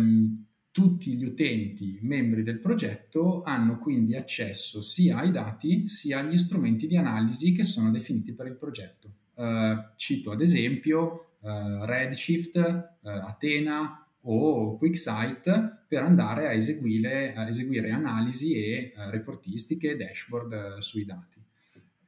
[0.71, 6.87] tutti gli utenti membri del progetto hanno quindi accesso sia ai dati sia agli strumenti
[6.87, 9.11] di analisi che sono definiti per il progetto.
[9.35, 17.47] Eh, cito ad esempio eh, Redshift, eh, Athena, o QuickSight per andare a eseguire, a
[17.47, 21.41] eseguire analisi e uh, reportistiche e dashboard uh, sui dati.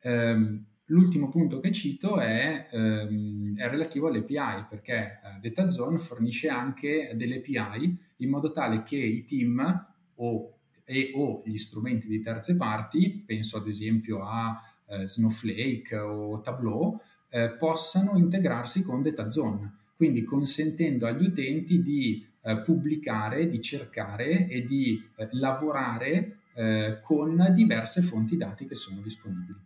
[0.03, 6.49] Um, l'ultimo punto che cito è, um, è relativo alle API perché uh, DataZone fornisce
[6.49, 12.21] anche delle API in modo tale che i team o, e o gli strumenti di
[12.21, 14.61] terze parti, penso ad esempio a
[15.05, 16.99] Snowflake o Tableau,
[17.59, 24.96] possano integrarsi con DataZone quindi consentendo agli utenti di eh, pubblicare, di cercare e di
[25.16, 29.59] eh, lavorare eh, con diverse fonti dati che sono disponibili.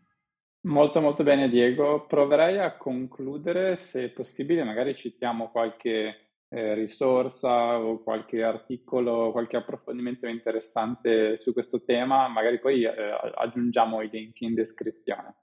[0.63, 8.03] Molto molto bene Diego, proverei a concludere se possibile, magari citiamo qualche eh, risorsa o
[8.03, 12.91] qualche articolo, qualche approfondimento interessante su questo tema, magari poi eh,
[13.35, 15.35] aggiungiamo i link in descrizione.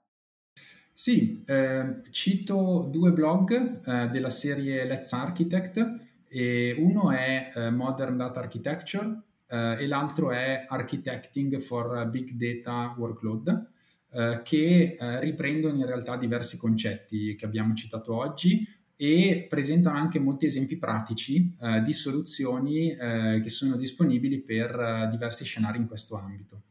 [1.00, 5.94] Sì, eh, cito due blog eh, della serie Let's Architect,
[6.28, 12.94] e uno è eh, Modern Data Architecture eh, e l'altro è Architecting for Big Data
[12.98, 13.70] Workload,
[14.12, 20.18] eh, che eh, riprendono in realtà diversi concetti che abbiamo citato oggi e presentano anche
[20.18, 26.64] molti esempi pratici di soluzioni che sono disponibili per diversi scenari in questo ambito.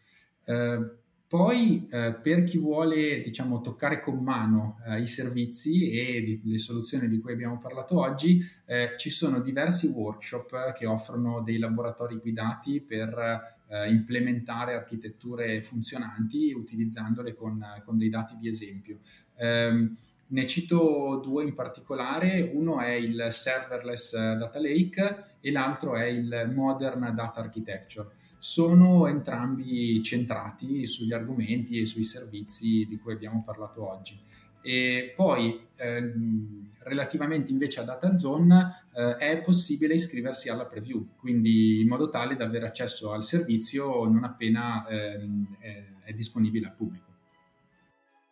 [1.29, 6.57] Poi eh, per chi vuole diciamo, toccare con mano eh, i servizi e di, le
[6.57, 12.15] soluzioni di cui abbiamo parlato oggi, eh, ci sono diversi workshop che offrono dei laboratori
[12.15, 18.97] guidati per eh, implementare architetture funzionanti utilizzandole con, con dei dati di esempio.
[19.37, 19.95] Um,
[20.29, 26.51] ne cito due in particolare, uno è il Serverless Data Lake e l'altro è il
[26.55, 33.87] Modern Data Architecture sono entrambi centrati sugli argomenti e sui servizi di cui abbiamo parlato
[33.87, 34.17] oggi.
[34.61, 41.87] E poi, ehm, relativamente invece a DataZone, eh, è possibile iscriversi alla preview, quindi in
[41.87, 47.08] modo tale da avere accesso al servizio non appena ehm, è, è disponibile al pubblico.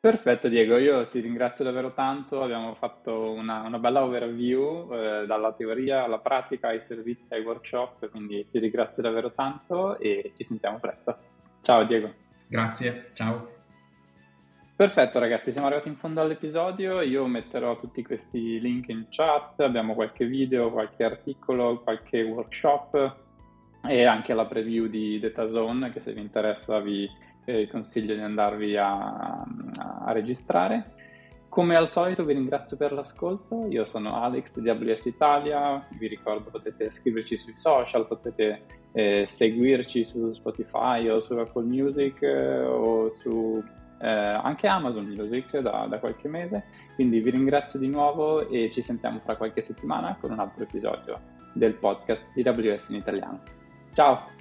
[0.07, 5.51] Perfetto Diego, io ti ringrazio davvero tanto, abbiamo fatto una, una bella overview eh, dalla
[5.51, 10.79] teoria alla pratica, ai servizi, ai workshop, quindi ti ringrazio davvero tanto e ci sentiamo
[10.79, 11.17] presto.
[11.61, 12.13] Ciao Diego.
[12.47, 13.51] Grazie, ciao.
[14.77, 19.93] Perfetto ragazzi, siamo arrivati in fondo all'episodio, io metterò tutti questi link in chat, abbiamo
[19.93, 23.15] qualche video, qualche articolo, qualche workshop
[23.85, 27.09] e anche la preview di DataZone che se vi interessa vi
[27.47, 29.41] eh, consiglio di andarvi a,
[29.77, 30.95] a, registrare.
[31.47, 36.49] Come al solito vi ringrazio per l'ascolto, io sono Alex di AWS Italia, vi ricordo
[36.49, 43.09] potete scriverci sui social, potete eh, seguirci su Spotify o su Apple Music eh, o
[43.11, 43.63] su
[44.01, 48.81] eh, anche Amazon Music da, da qualche mese, quindi vi ringrazio di nuovo e ci
[48.81, 51.17] sentiamo fra qualche settimana con un altro episodio
[51.53, 53.41] del podcast di AWS in italiano.
[53.93, 54.36] Ciao!